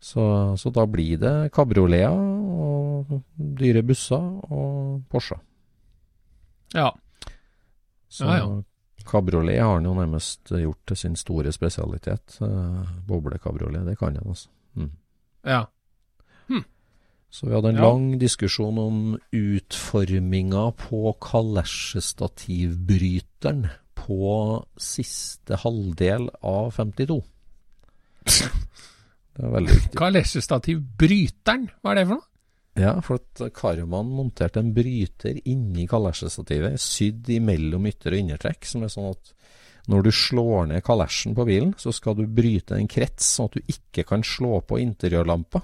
[0.00, 5.36] Så, så, da blir det kabrioleter og dyre busser og Porsche.
[6.74, 6.90] Ja.
[8.08, 8.62] Så ja, ja.
[9.08, 12.38] kabriolet har han jo nærmest gjort til sin store spesialitet.
[12.40, 14.48] Uh, Boblekabriolet, det kan han altså.
[14.74, 14.90] Mm.
[15.46, 15.64] Ja.
[16.48, 16.64] Hm.
[17.30, 17.84] Så vi hadde en ja.
[17.88, 23.66] lang diskusjon om utforminga på kalesjestativbryteren
[23.96, 27.22] på siste halvdel av 52.
[29.36, 29.98] Det var veldig viktig.
[30.00, 32.30] Kalesjestativbryteren, hva er det for noe?
[32.76, 38.84] Ja, for at Karman monterte en bryter inni kalesjestativet, sydd imellom ytter- og innertrekk, som
[38.84, 39.32] er sånn at
[39.88, 43.56] når du slår ned kalesjen på bilen, så skal du bryte en krets, sånn at
[43.56, 45.62] du ikke kan slå på interiørlampa.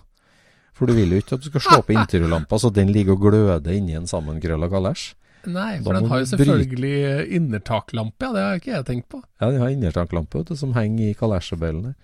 [0.73, 3.27] For du vil jo ikke at du skal slå på interiørlampa så den ligger og
[3.27, 5.11] gløder inni en sammenkrølla kalesj.
[5.53, 8.33] Nei, for den har jo selvfølgelig innertaklampe, ja.
[8.33, 9.19] Det har ikke jeg tenkt på.
[9.43, 11.97] Ja, den har innertaklampe som henger i kalesjebøylene.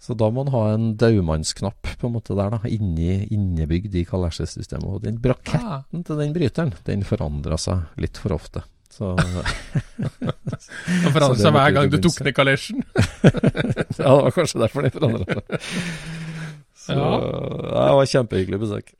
[0.00, 4.06] Så da må man ha en daumannsknapp på en måte der, da, inni, innebygd i
[4.08, 4.88] kalesjesystemet.
[4.88, 6.04] Og den braketten ah.
[6.08, 8.64] til den bryteren, den forandra seg litt for ofte.
[8.90, 9.12] Så
[10.00, 12.80] Den forandra seg hver gang du tok ned kalesjen?
[13.20, 15.68] ja, det var kanskje derfor den forandra seg.
[16.80, 17.10] Så ja.
[17.20, 18.94] det var kjempehyggelig besøk.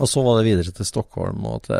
[0.00, 1.76] Og så var det videre til Stockholm og til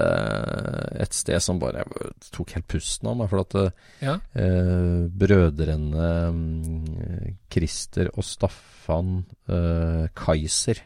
[1.01, 1.87] et sted som bare
[2.35, 3.31] tok helt pusten av meg.
[3.33, 3.57] For at
[4.05, 4.19] ja.
[4.37, 10.83] eh, brødrene mm, Christer og Staffan eh, Kaiser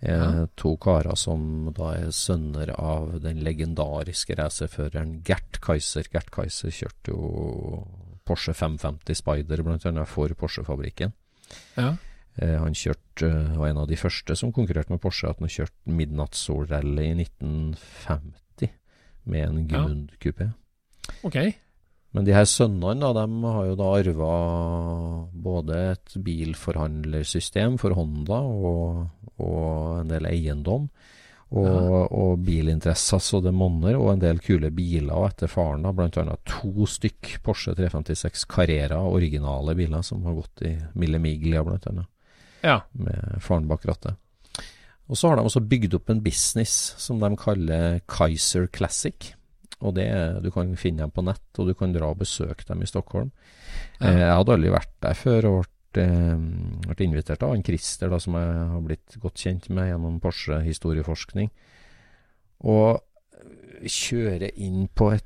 [0.00, 0.46] eh, ja.
[0.56, 6.08] To karer som da er sønner av den legendariske racerføreren Gert Kaiser.
[6.08, 7.84] Gert Kaiser kjørte jo
[8.28, 11.12] Porsche 550 Spider annet for Porsche-fabrikken.
[11.76, 11.94] Ja.
[12.38, 15.50] Eh, han kjørte, eh, var en av de første som konkurrerte med Porsche, at han
[15.50, 18.70] kjørte midnattssol-rally i 1950
[19.28, 20.52] med en Gmund ja.
[21.26, 21.52] Okay.
[22.14, 24.32] Men de her sønnene da, de har jo da arva
[25.34, 30.88] både et bilforhandlersystem for Honda og, og en del eiendom.
[31.48, 32.00] Og, ja.
[32.12, 35.86] og bilinteresser så det monner, og en del kule biler etter faren.
[35.86, 41.20] da, Blant annet to stykk Porsche 356 Carrera, originale biler, som har gått i Mille
[41.24, 42.08] Miglia, blant annet
[42.64, 42.80] ja.
[42.92, 44.18] med faren bak rattet.
[45.08, 49.32] Og så har de også bygd opp en business som de kaller Kaiser Classic.
[49.80, 50.08] Og det,
[50.42, 53.30] Du kan finne dem på nett, og du kan dra og besøke dem i Stockholm.
[54.00, 54.10] Ja.
[54.10, 56.06] Eh, jeg hadde aldri vært der før og ble,
[56.90, 60.60] ble invitert av en Christer, da, som jeg har blitt godt kjent med gjennom Porsche
[60.66, 61.50] historieforskning.
[62.68, 63.00] Og
[63.86, 65.24] kjøre inn på et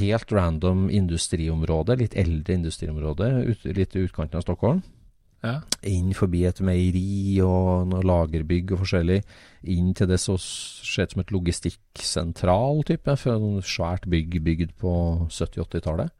[0.00, 4.82] helt random industriområde, litt eldre industriområde, ut, litt i utkanten av Stockholm.
[5.40, 5.60] Ja.
[5.88, 9.20] Inn forbi et meieri og noe lagerbygg og forskjellig.
[9.72, 14.92] Inn til det som ser ut som et logistikksentral type, for svært bygg bygd på
[15.28, 16.12] 70-80-tallet.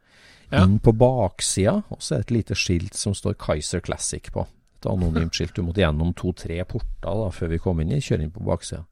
[0.51, 0.65] Ja.
[0.65, 4.47] Inn på baksida, og så er det et lite skilt som står Kaiser Classic på.
[4.81, 5.53] Et anonymt skilt.
[5.55, 8.01] Du måtte gjennom to-tre porter da, før vi kom inn i.
[8.01, 8.83] Kjøre inn på baksida.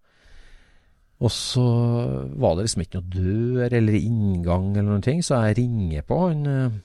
[1.20, 1.66] Og så
[2.40, 6.20] var det liksom ikke noe dør eller inngang eller noen ting, så jeg ringer på
[6.30, 6.78] han Eh,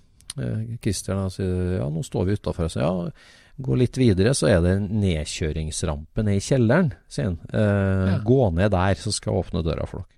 [0.82, 2.70] Christian sier ja, nå står vi utafor.
[2.80, 2.90] Ja,
[3.54, 7.38] gå litt videre, så er det en nedkjøringsrampe ned i kjelleren, sier han.
[7.52, 8.18] Eh, ja.
[8.26, 10.10] Gå ned der, så skal jeg åpne døra for dere.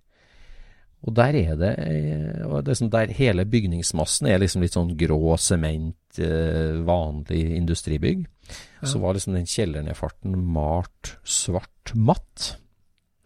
[1.06, 4.96] Og der er det, eh, det er sånn der Hele bygningsmassen er liksom litt sånn
[4.98, 8.26] grå sement, eh, vanlig industribygg.
[8.80, 8.88] Ja.
[8.88, 12.56] Så var liksom den kjellernedfarten malt svart matt.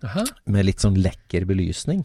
[0.03, 0.25] Aha.
[0.47, 2.05] Med litt sånn lekker belysning.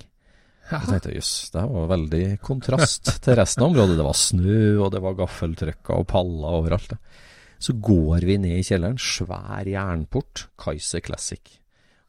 [0.72, 0.80] Ja.
[0.82, 4.00] Så tenkte jeg jøss, det var veldig kontrast til resten av området.
[4.00, 6.96] Det var snø, og det var gaffeltrykker og paller overalt.
[7.62, 11.60] Så går vi ned i kjelleren, svær jernport, Kaiser Classic.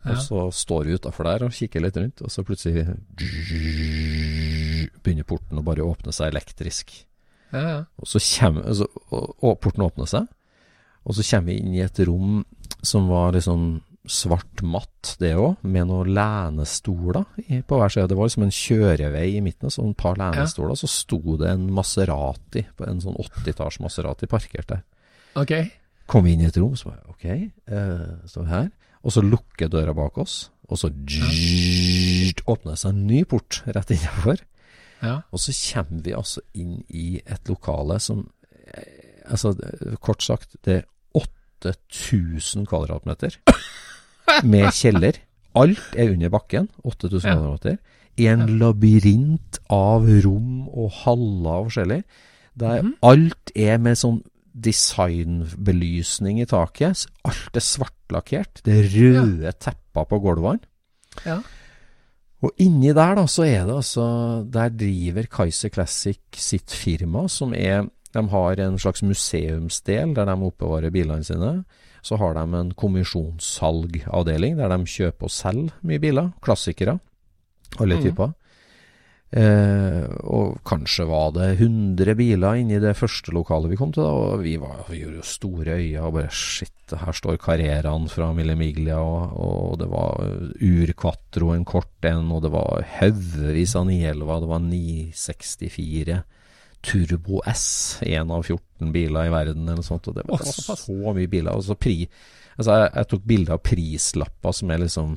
[0.07, 2.87] Og så står vi utafor der og kikker litt rundt, og så plutselig
[5.03, 6.93] begynner porten å bare åpne seg elektrisk.
[7.53, 7.85] Ja.
[7.99, 10.29] Og så kommer og, og porten åpner seg,
[11.07, 12.41] og så kommer vi inn i et rom
[12.87, 13.67] som var liksom
[14.11, 17.25] svart matt, det òg, med noen lenestoler
[17.67, 18.09] på hver side.
[18.11, 20.75] Det var liksom en kjørevei i midten, så et par lenestoler.
[20.75, 20.81] Ja.
[20.83, 24.83] Så sto det en Maserati, en sånn 80-tasj Maserati parkert der.
[25.37, 25.55] Ok.
[26.11, 27.27] Kom vi inn i et rom, så var ok,
[27.73, 28.69] uh, står vi her.
[29.07, 31.31] Og så lukker døra bak oss, og så ja.
[32.51, 34.43] åpner det seg en ny port rett innenfor.
[35.03, 35.21] Ja.
[35.31, 38.29] Og så kommer vi altså inn i et lokale som
[38.73, 39.57] eh, Altså,
[39.99, 40.85] kort sagt, det er
[41.19, 43.35] 8000 kvadratmeter
[44.45, 45.21] med kjeller.
[45.57, 47.37] Alt er under bakken, 8000 ja.
[47.37, 47.79] kvadratmeter.
[48.17, 52.01] I en labyrint av rom og haller forskjellig.
[52.57, 52.95] Der mm.
[53.05, 54.23] alt er med sånn
[54.57, 57.05] designbelysning i taket.
[57.29, 58.63] Alt er svartlakkert.
[58.65, 59.53] Det er røde ja.
[59.53, 60.65] tepper på gulvene.
[61.29, 61.41] Ja.
[62.45, 64.03] Og inni der, da, så er det altså
[64.53, 70.37] Der driver Kaiser Classic sitt firma, som er De har en slags museumsdel der de
[70.37, 71.65] oppbevarer bilene sine.
[72.07, 76.31] Så har de en kommisjonssalgavdeling der de kjøper og selger mye biler.
[76.45, 77.01] Klassikere.
[77.83, 78.05] Alle mm.
[78.07, 78.35] typer.
[79.37, 84.13] Eh, og kanskje var det 100 biler inni det første lokalet vi kom til, da,
[84.15, 88.31] og vi, var, vi gjorde jo store øyne og bare shit, her står Carreraen fra
[88.37, 90.23] Mille Miglia, og, og, det var
[90.63, 96.23] Urquatro en kort en, og det var haugevis av 911, det var 964
[96.87, 100.97] Turbo S, én av 14 biler i verden eller sånt, og det var så, så
[101.13, 101.53] mye biler.
[101.53, 102.05] Og så pri,
[102.57, 105.17] altså jeg, jeg tok bilde av prislapper som er liksom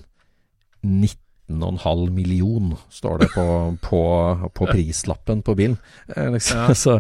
[0.81, 1.17] 90
[1.49, 4.01] 19,5 million, står det på, på,
[4.53, 5.77] på prislappen på bilen.
[6.15, 6.57] Eh, liksom.
[6.57, 6.75] Ja.
[6.75, 6.99] Så,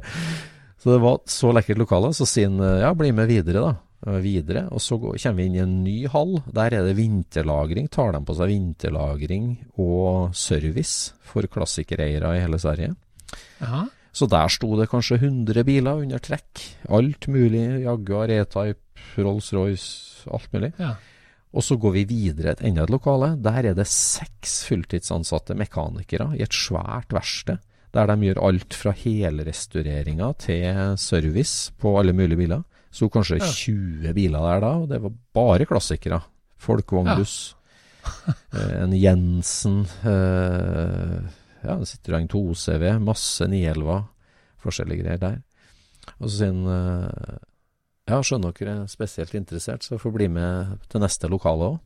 [0.79, 2.13] så, det var så lekkert lokale.
[2.15, 3.73] Så sier han ja, bli med videre, da.
[4.07, 6.37] Eh, videre, Og så går, kommer vi inn i en ny hall.
[6.55, 7.89] Der er det vinterlagring.
[7.91, 12.93] Tar de på seg vinterlagring og service for klassikereiere i hele Sverige.
[13.65, 13.83] Aha.
[14.11, 16.63] Så der sto det kanskje 100 biler under trekk.
[16.89, 17.83] Alt mulig.
[17.83, 18.81] Jaguar, E-Type,
[19.19, 20.73] Rolls-Royce, alt mulig.
[20.81, 20.95] Ja.
[21.49, 23.31] Og så går vi videre til enda et lokale.
[23.41, 27.61] Der er det seks fulltidsansatte mekanikere i et svært verksted.
[27.93, 32.65] Der de gjør alt fra helrestaureringa til service på alle mulige biler.
[32.93, 33.47] Sto kanskje ja.
[33.49, 36.21] 20 biler der da, og det var bare klassikere.
[36.57, 37.39] Folkevognbuss.
[37.53, 37.55] Ja.
[38.55, 39.81] Eh, en Jensen.
[40.07, 41.17] Eh,
[41.63, 42.85] ja, Citroën 2CV.
[43.03, 43.99] Masse 911.
[44.63, 45.37] Forskjellige greier der.
[46.17, 47.37] Og så sier han eh,
[48.09, 51.77] ja, skjønner dere er spesielt interessert, så får bli med til neste lokale òg.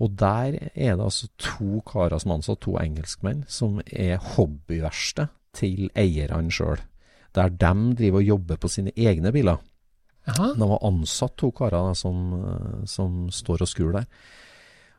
[0.00, 5.90] Og der er det altså to karer som ansatt, to engelskmenn, som er hobbyverksted til
[5.98, 6.80] eierne sjøl.
[7.34, 9.58] Der de driver og jobber på sine egne biler.
[10.30, 10.52] Aha.
[10.56, 12.30] De har ansatt to karer som,
[12.86, 14.06] som, står og skrur der.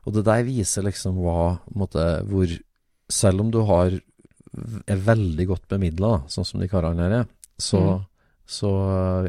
[0.05, 2.53] Og det der viser liksom hva måtte, hvor
[3.11, 3.97] Selv om du har,
[4.87, 7.29] er veldig godt bemidla, sånn som de karene her er,
[7.61, 8.07] så mm
[8.51, 8.71] så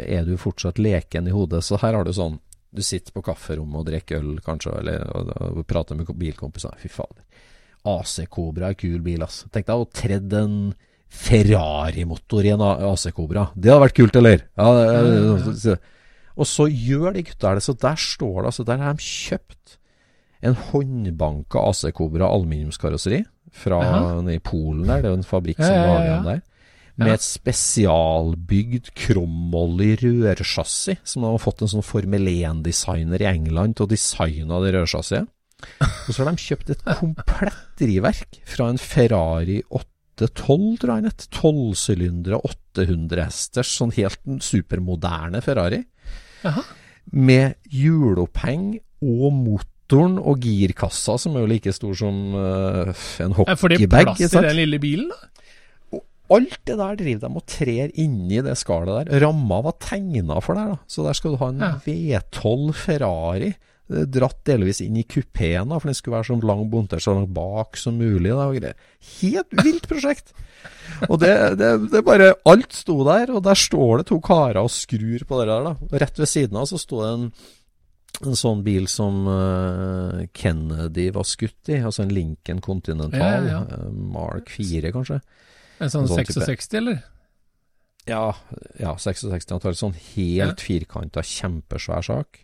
[0.03, 1.63] er du fortsatt leken i hodet.
[1.63, 2.41] Så her har du sånn
[2.73, 6.79] Du sitter på kafferommet og drikker øl, kanskje, eller og, og, prater med bilkompisene.
[6.81, 7.21] Fy fader.
[7.85, 9.43] AC Cobra er kul bil, ass.
[9.53, 10.55] Tenk deg å tredde en
[11.13, 13.51] Ferrari-motor i en AC Cobra.
[13.53, 14.47] Det hadde vært kult, eller?
[14.57, 15.77] Ja, ja,
[16.33, 17.67] Og så gjør de gutta det.
[17.67, 19.77] Så der står det altså Der har de kjøpt
[20.41, 23.21] en håndbanka AC Cobra aluminiumskarosseri
[23.53, 23.83] fra
[24.21, 25.03] nede i Polen der.
[25.03, 26.43] Det er jo en fabrikk som lager den der
[27.01, 33.87] med et spesialbygd kromolly rørsjassi, som har fått en sånn Formel 1-designer i England til
[33.87, 35.31] å designe det rørsjassiet.
[36.09, 42.43] Og så har de kjøpt et komplett drivverk fra en Ferrari 812, tror jeg, tolvsylindere
[42.51, 45.83] 800 hesters, sånn helt supermoderne Ferrari.
[46.49, 46.65] Aha.
[47.15, 49.29] Med hjuloppheng og
[49.93, 53.59] motoren og girkassa, som er jo like stor som uh, en hockeybag.
[53.61, 55.29] Får de plass i den lille bilen, da?
[56.33, 59.21] Alt det der driver de og trer inni det skallet der.
[59.21, 60.79] Ramma var tegna for der, da.
[60.89, 61.75] Så der skal du ha en ja.
[61.85, 63.51] V12 Ferrari.
[63.93, 67.77] Dratt delvis inn i kupeen, for den skulle være sånn lang bunter så langt bak
[67.77, 68.33] som mulig.
[68.33, 68.73] Da,
[69.19, 70.33] Helt vilt prosjekt!
[71.11, 74.73] og det, det, det, bare Alt sto der, og der står det to karer og
[74.73, 75.69] skrur på det der.
[75.69, 76.01] da.
[76.01, 77.29] Rett ved siden av så sto det en,
[78.21, 83.49] en sånn bil som uh, Kennedy var skutt i, altså en Lincoln Continental.
[83.49, 83.81] Ja, ja.
[83.87, 85.21] Uh, Mark 4, kanskje.
[85.83, 86.79] En sånn, sånn 66, type.
[86.79, 87.01] eller?
[88.07, 88.37] Ja,
[88.83, 89.51] ja 66.
[89.55, 90.67] Antall, sånn helt ja.
[90.67, 92.43] firkanta, kjempesvær sak.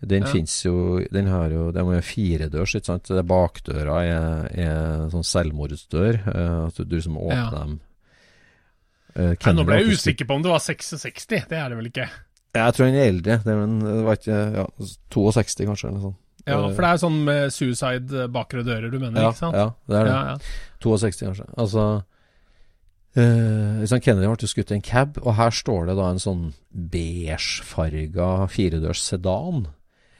[0.00, 0.30] Den ja.
[0.32, 3.10] fins jo Den har jo Det er firedørs, ikke sant.
[3.12, 6.22] Det bakdøra er, er sånn selvmordsdør.
[6.24, 7.50] Uh, at du, du som åpner ja.
[7.58, 7.78] dem.
[9.10, 11.28] Uh, Nei, nå ble jeg usikker på om det var 66.
[11.28, 12.08] Det er det vel ikke?
[12.56, 13.38] Jeg tror han er eldre.
[13.44, 13.56] Det,
[14.06, 14.66] var ikke ja,
[15.14, 15.90] 62, kanskje.
[15.90, 16.20] eller sånt.
[16.48, 19.58] Ja, for det er sånn med suicide bakre dører du mener, ja, ikke sant?
[19.58, 20.14] Ja, det er det.
[20.14, 20.80] Ja, ja.
[20.82, 21.50] 62, kanskje.
[21.60, 21.84] Altså
[23.18, 28.46] Uh, Kennedy ble skutt i en cab, og her står det da en sånn beigefarga
[28.52, 29.64] firedørs sedan.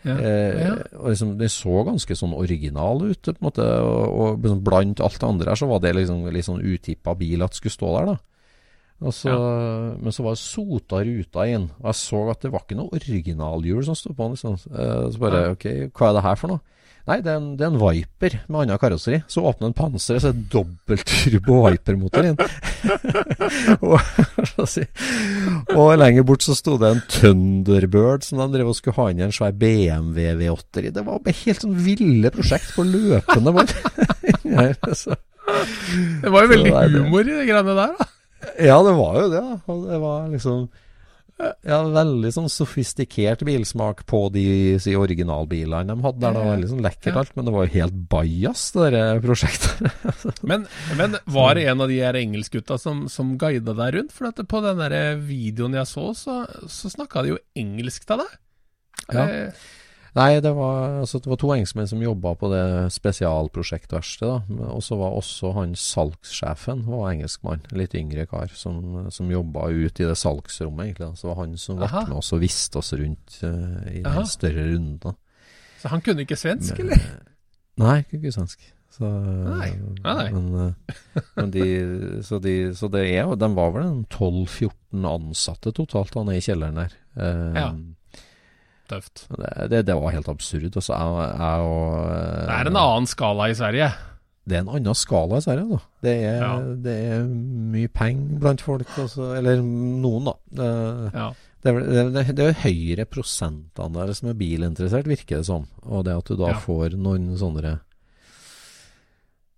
[0.03, 0.73] Ja, ja.
[0.97, 5.03] og liksom, Den så ganske sånn original ut, på en måte, og, og liksom blant
[5.05, 7.93] alt det andre her så var det liksom litt sånn utippa bil at skulle stå
[7.99, 8.17] der, da.
[9.01, 9.37] Så, ja.
[9.97, 12.93] Men så var det sota ruta inn, og jeg så at det var ikke noe
[12.99, 14.37] originalhjul som sto på den.
[14.37, 14.59] Liksom.
[14.69, 15.65] Uh, så bare, ok,
[15.97, 16.61] hva er det her for noe?
[17.09, 19.23] Nei, det er, en, det er en Viper med annet karosseri.
[19.31, 22.37] Så åpner en panseret, så er det dobbeltturbo Viper-motor inn.
[23.89, 23.97] og,
[25.75, 29.25] og, lenger bort så sto det en Thunderbird som de drev og skulle ha inn
[29.25, 30.95] i en svær BMW V8 i.
[30.95, 33.75] Det var helt sånn ville prosjekt på løpende bånd.
[36.21, 38.11] det var jo veldig humor i de greiene der, da.
[38.59, 39.43] Ja, det var jo det.
[39.67, 40.69] Det var liksom
[41.65, 44.43] Ja, veldig sånn sofistikert bilsmak på de
[44.83, 46.21] si, originalbilene de hadde.
[46.21, 49.23] der Det var veldig sånn lekkert alt, men det var jo helt bajas, det der
[49.25, 50.05] prosjektet.
[50.51, 50.67] men,
[51.01, 54.13] men, var det en av de her engelskgutta som, som guida deg rundt?
[54.13, 58.21] For at på den der videoen jeg så, så, så snakka de jo engelsk til
[58.21, 58.41] deg.
[59.09, 59.25] Ja.
[59.25, 59.69] Eh,
[60.17, 62.65] Nei, det var, altså, det var to engelskmenn som jobba på det
[62.97, 64.57] spesialprosjektverkstedet.
[64.67, 69.69] Og så var også han salgssjefen var engelskmann, en litt yngre kar, som, som jobba
[69.71, 71.13] ut i det salgsrommet, egentlig.
[71.15, 74.17] Så det var han som ble med oss og viste oss rundt uh, i Aha.
[74.19, 75.17] den større runden.
[75.81, 77.07] Så han kunne ikke svensk, Men, eller?
[77.81, 78.67] Nei, ikke svensk.
[78.91, 79.71] Så, nei.
[80.03, 80.27] Nei, nei.
[80.35, 81.65] Men, eh, men de,
[82.27, 86.45] så, de, så det er jo De var vel 12-14 ansatte totalt da, nede i
[86.49, 86.97] kjelleren der.
[87.15, 87.71] Uh, ja
[88.91, 89.27] tøft.
[89.31, 90.71] Det, det, det var helt absurd.
[90.71, 93.91] Også, jeg, jeg, og, det er en annen skala i Sverige.
[94.51, 95.81] Det er en annen skala i Sverige, da.
[96.07, 96.55] Det er, ja.
[96.87, 97.29] det er
[97.75, 100.35] mye penger blant folk, også, eller noen, da.
[100.61, 100.71] Det,
[101.15, 101.29] ja.
[101.67, 101.75] det,
[102.17, 105.69] det, det er høyere prosentandel som er bilinteressert, virker det som.
[105.87, 106.59] Og det at du da ja.
[106.65, 107.79] får noen sånne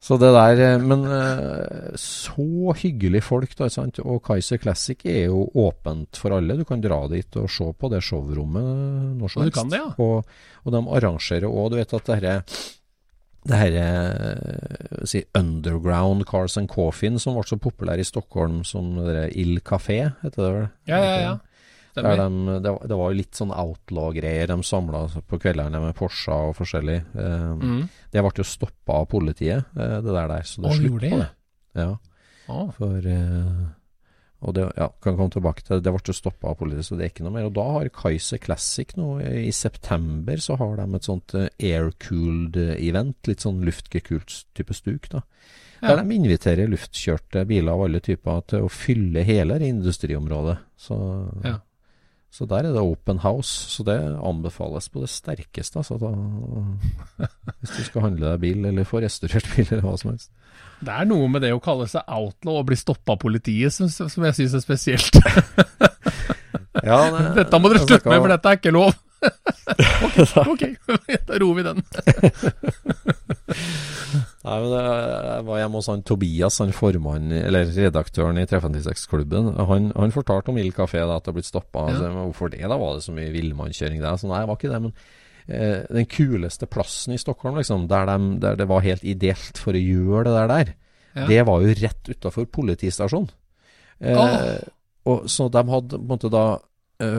[0.03, 3.69] så det der eh, Men eh, så hyggelig folk, da.
[3.71, 4.01] Sant?
[4.03, 6.59] Og Kaiser Classic er jo åpent for alle.
[6.59, 9.77] Du kan dra dit og se på det showrommet når som helst.
[9.79, 9.89] Ja.
[10.03, 10.27] Og,
[10.65, 12.41] og, de arrangerer òg Du vet at det herre
[13.43, 18.93] det her eh, si Underground Cars and Coffin som ble så populær i Stockholm som
[19.03, 20.69] det Il Café, heter det vel?
[20.91, 21.33] Ja, ja, ja.
[21.95, 22.03] De,
[22.65, 24.49] det, det, var jo litt sånn outlaw-greier.
[24.49, 26.97] De samla på kveldene med Porsche og forskjellig.
[27.13, 27.83] Eh, mm.
[28.13, 30.49] Det ble jo stoppa av politiet, eh, det der der.
[30.49, 31.31] Så det er slutt på det.
[31.77, 31.93] Ja.
[32.51, 32.69] Ah.
[32.77, 33.63] For eh,
[34.43, 35.93] Og det ja, kan komme tilbake til det.
[35.93, 37.51] Ble jo stoppa av politiet, så det er ikke noe mer.
[37.51, 42.57] Og da har Kaiser Classic nå, i september, så har de et sånt aircooled air-cooled
[42.79, 43.21] event.
[43.29, 45.27] Litt sånn luftgekult type stuk, da.
[45.83, 45.91] Ja.
[45.91, 50.57] Der de inviterer luftkjørte biler av alle typer til å fylle hele industriområdet.
[50.79, 50.97] Så
[51.43, 51.57] ja.
[52.33, 55.83] Så der er det open house, så det anbefales på det sterkeste.
[55.83, 57.27] Altså, da,
[57.61, 60.33] hvis du skal handle deg bil, eller få restaurert bil, eller hva som helst.
[60.83, 63.91] Det er noe med det å kalle seg outlaw og bli stoppa av politiet som,
[63.93, 65.21] som jeg syns er spesielt.
[66.89, 68.97] ja, det, dette må dere slutte med, for dette er ikke lov.
[69.23, 70.17] Ok,
[70.53, 70.63] ok,
[71.29, 71.83] da roer vi den.
[74.43, 79.53] Nei, men Jeg var hjemme hos han Tobias, han formann, eller redaktøren i 356-klubben.
[79.71, 81.87] Han, han, fortalte om Ild kafé, da, at det har blitt stoppa.
[81.87, 81.95] Ja.
[81.95, 82.63] Altså, hvorfor det?
[82.67, 84.19] Da var det så mye villmannskjøring der?
[84.19, 84.81] Så nei, det var ikke det.
[84.89, 84.93] Men
[85.47, 89.79] eh, den kuleste plassen i Stockholm, liksom, der, de, der, det var helt ideelt for
[89.79, 90.75] å gjøre det der, der
[91.13, 91.29] ja.
[91.29, 93.31] det var jo rett utafor politistasjonen.
[94.03, 94.37] Eh, oh.
[95.07, 96.47] og, så de hadde på en måte da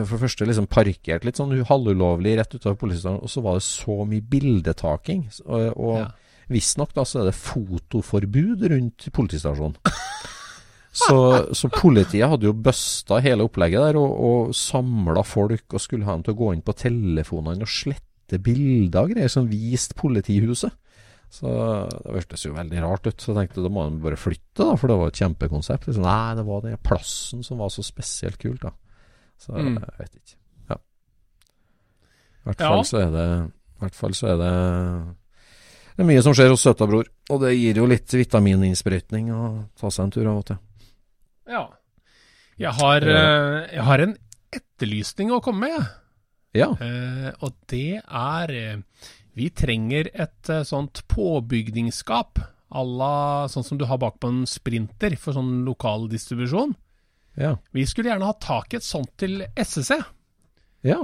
[0.04, 3.66] for det første liksom parkert litt sånn halvulovlig rett utover politistasjonen, og så var det
[3.66, 5.26] så mye bildetaking.
[5.44, 6.12] Og, og ja.
[6.52, 9.78] Visstnok da så er det fotoforbud rundt politistasjonen.
[10.94, 11.16] Så,
[11.58, 16.14] så, politiet hadde jo busta hele opplegget der og, og samla folk og skulle ha
[16.14, 20.70] dem til å gå inn på telefonene og slette bilder og greier som viste politihuset.
[21.34, 23.18] Så det hørtes jo veldig rart ut.
[23.18, 25.90] Så jeg tenkte da må de bare flytte, da, for det var et kjempekonsept.
[25.90, 28.70] Så, nei, det var den plassen som var så spesielt kult, da.
[29.40, 29.76] Så mm.
[29.80, 30.38] jeg vet ikke.
[30.70, 30.78] Ja.
[30.78, 32.88] I hvert fall ja.
[32.88, 34.54] så er det I hvert fall så er det
[35.94, 39.42] det er mye som skjer hos søta bror, og det gir jo litt vitamininnsprøytning å
[39.78, 40.56] ta seg en tur av og til.
[41.46, 41.60] Ja.
[42.58, 44.16] Jeg har, uh, jeg har en
[44.58, 45.92] etterlysning å komme med.
[46.58, 46.72] Ja.
[46.80, 49.06] Uh, og det er uh,
[49.38, 52.42] Vi trenger et sånt påbygningsskap
[52.74, 56.74] à la sånn som du har bak på en sprinter for sånn lokal distribusjon.
[57.40, 57.56] Ja.
[57.74, 59.98] Vi skulle gjerne ha tak i et sånt til SSC.
[60.86, 61.00] Ja.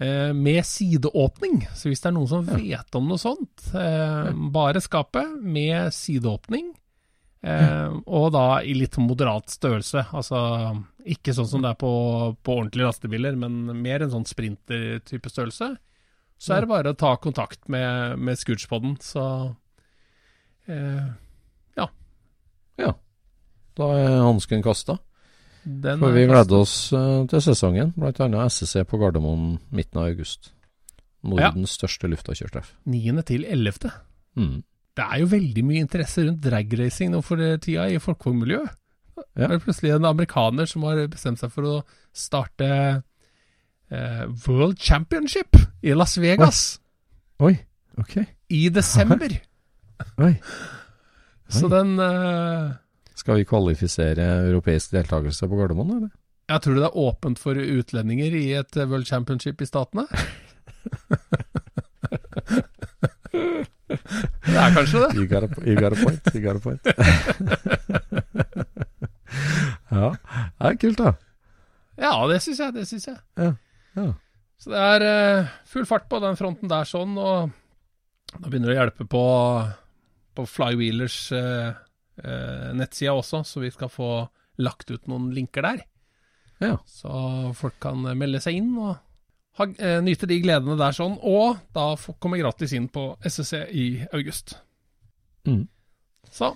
[0.00, 1.62] Eh, med sideåpning.
[1.76, 6.72] Så hvis det er noen som vet om noe sånt, eh, bare skapet med sideåpning.
[7.40, 10.06] Eh, og da i litt moderat størrelse.
[10.12, 10.40] Altså
[11.08, 11.92] ikke sånn som det er på,
[12.44, 15.74] på ordentlige lastebiler, men mer en sånn sprinter-type størrelse.
[16.40, 19.24] Så er det bare å ta kontakt med, med Scootspoden, så
[20.64, 21.08] eh,
[21.76, 21.86] ja.
[22.80, 22.94] Ja.
[23.76, 24.96] Da er hansken kasta.
[25.64, 28.46] Den For vi gleder oss uh, til sesongen, bl.a.
[28.46, 30.52] SSC på Gardermoen midten av august.
[31.20, 31.80] Nordens ja.
[31.82, 32.72] største luftakjørtreff.
[32.88, 33.12] 9.
[33.28, 33.92] til 11.
[34.40, 34.62] Mm.
[34.96, 38.76] Det er jo veldig mye interesse rundt dragracing nå for tida i folkevognmiljøet.
[39.36, 39.46] Ja.
[39.46, 41.74] Det er plutselig en amerikaner som har bestemt seg for å
[42.16, 42.68] starte
[43.92, 46.80] eh, World Championship i Las Vegas.
[47.40, 47.54] Oi, Oi.
[48.00, 48.16] ok.
[48.56, 49.36] I desember.
[49.36, 49.40] Oi.
[50.30, 50.34] Oi.
[51.50, 52.70] Så den uh,
[53.20, 56.10] skal vi kvalifisere europeisk deltakelse på Gardermoen, eller?
[56.50, 60.06] Jeg tror det er åpent for utlendinger i et eh, World Championship i statene?
[64.48, 65.10] det er kanskje det.
[65.14, 66.22] You got a, you got a point.
[66.34, 66.82] You got a point.
[69.94, 71.12] ja, det er kult, da.
[72.00, 72.74] Ja, det syns jeg.
[72.74, 73.18] Det syns jeg.
[73.38, 73.52] Ja,
[74.00, 74.08] ja.
[74.60, 77.52] Så det er uh, full fart på den fronten der sånn, og
[78.34, 79.22] da begynner det å hjelpe på,
[80.36, 81.70] på Flywheelers uh,
[82.76, 84.10] nettsida også, så vi skal få
[84.60, 85.84] lagt ut noen linker der.
[86.60, 86.74] Ja.
[86.88, 87.10] Så
[87.56, 88.98] folk kan melde seg inn og
[89.58, 89.66] ha,
[90.04, 94.58] nyte de gledene der sånn, og da komme gratis inn på SSC i august.
[95.48, 95.66] Mm.
[96.30, 96.54] Så.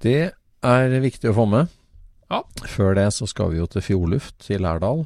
[0.00, 0.32] Det
[0.64, 1.76] er viktig å få med.
[2.30, 2.44] Ja.
[2.70, 5.02] Før det så skal vi jo til Fjordluft i Lærdal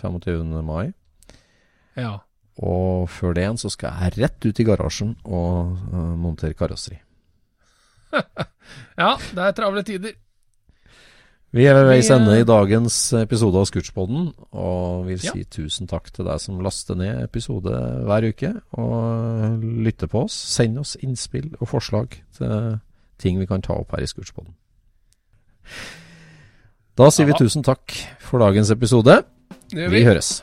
[0.00, 0.56] 25.
[0.66, 0.90] mai.
[1.94, 2.18] Ja.
[2.62, 6.98] Og før det igjen så skal jeg rett ut i garasjen og eh, montere karosseri.
[9.02, 10.14] ja, det er travle tider.
[11.54, 15.46] Vi er ved veis ende i dagens episode av Scootspodden, og vil si Ja.
[15.54, 17.70] tusen takk til deg som laster ned episode
[18.08, 20.34] hver uke og lytter på oss.
[20.34, 22.80] Send oss innspill og forslag til
[23.22, 24.54] ting vi kan ta opp her i Scootspodden.
[26.98, 29.22] Da sier vi tusen takk for dagens episode.
[29.70, 30.02] Vi vi.
[30.06, 30.42] høres.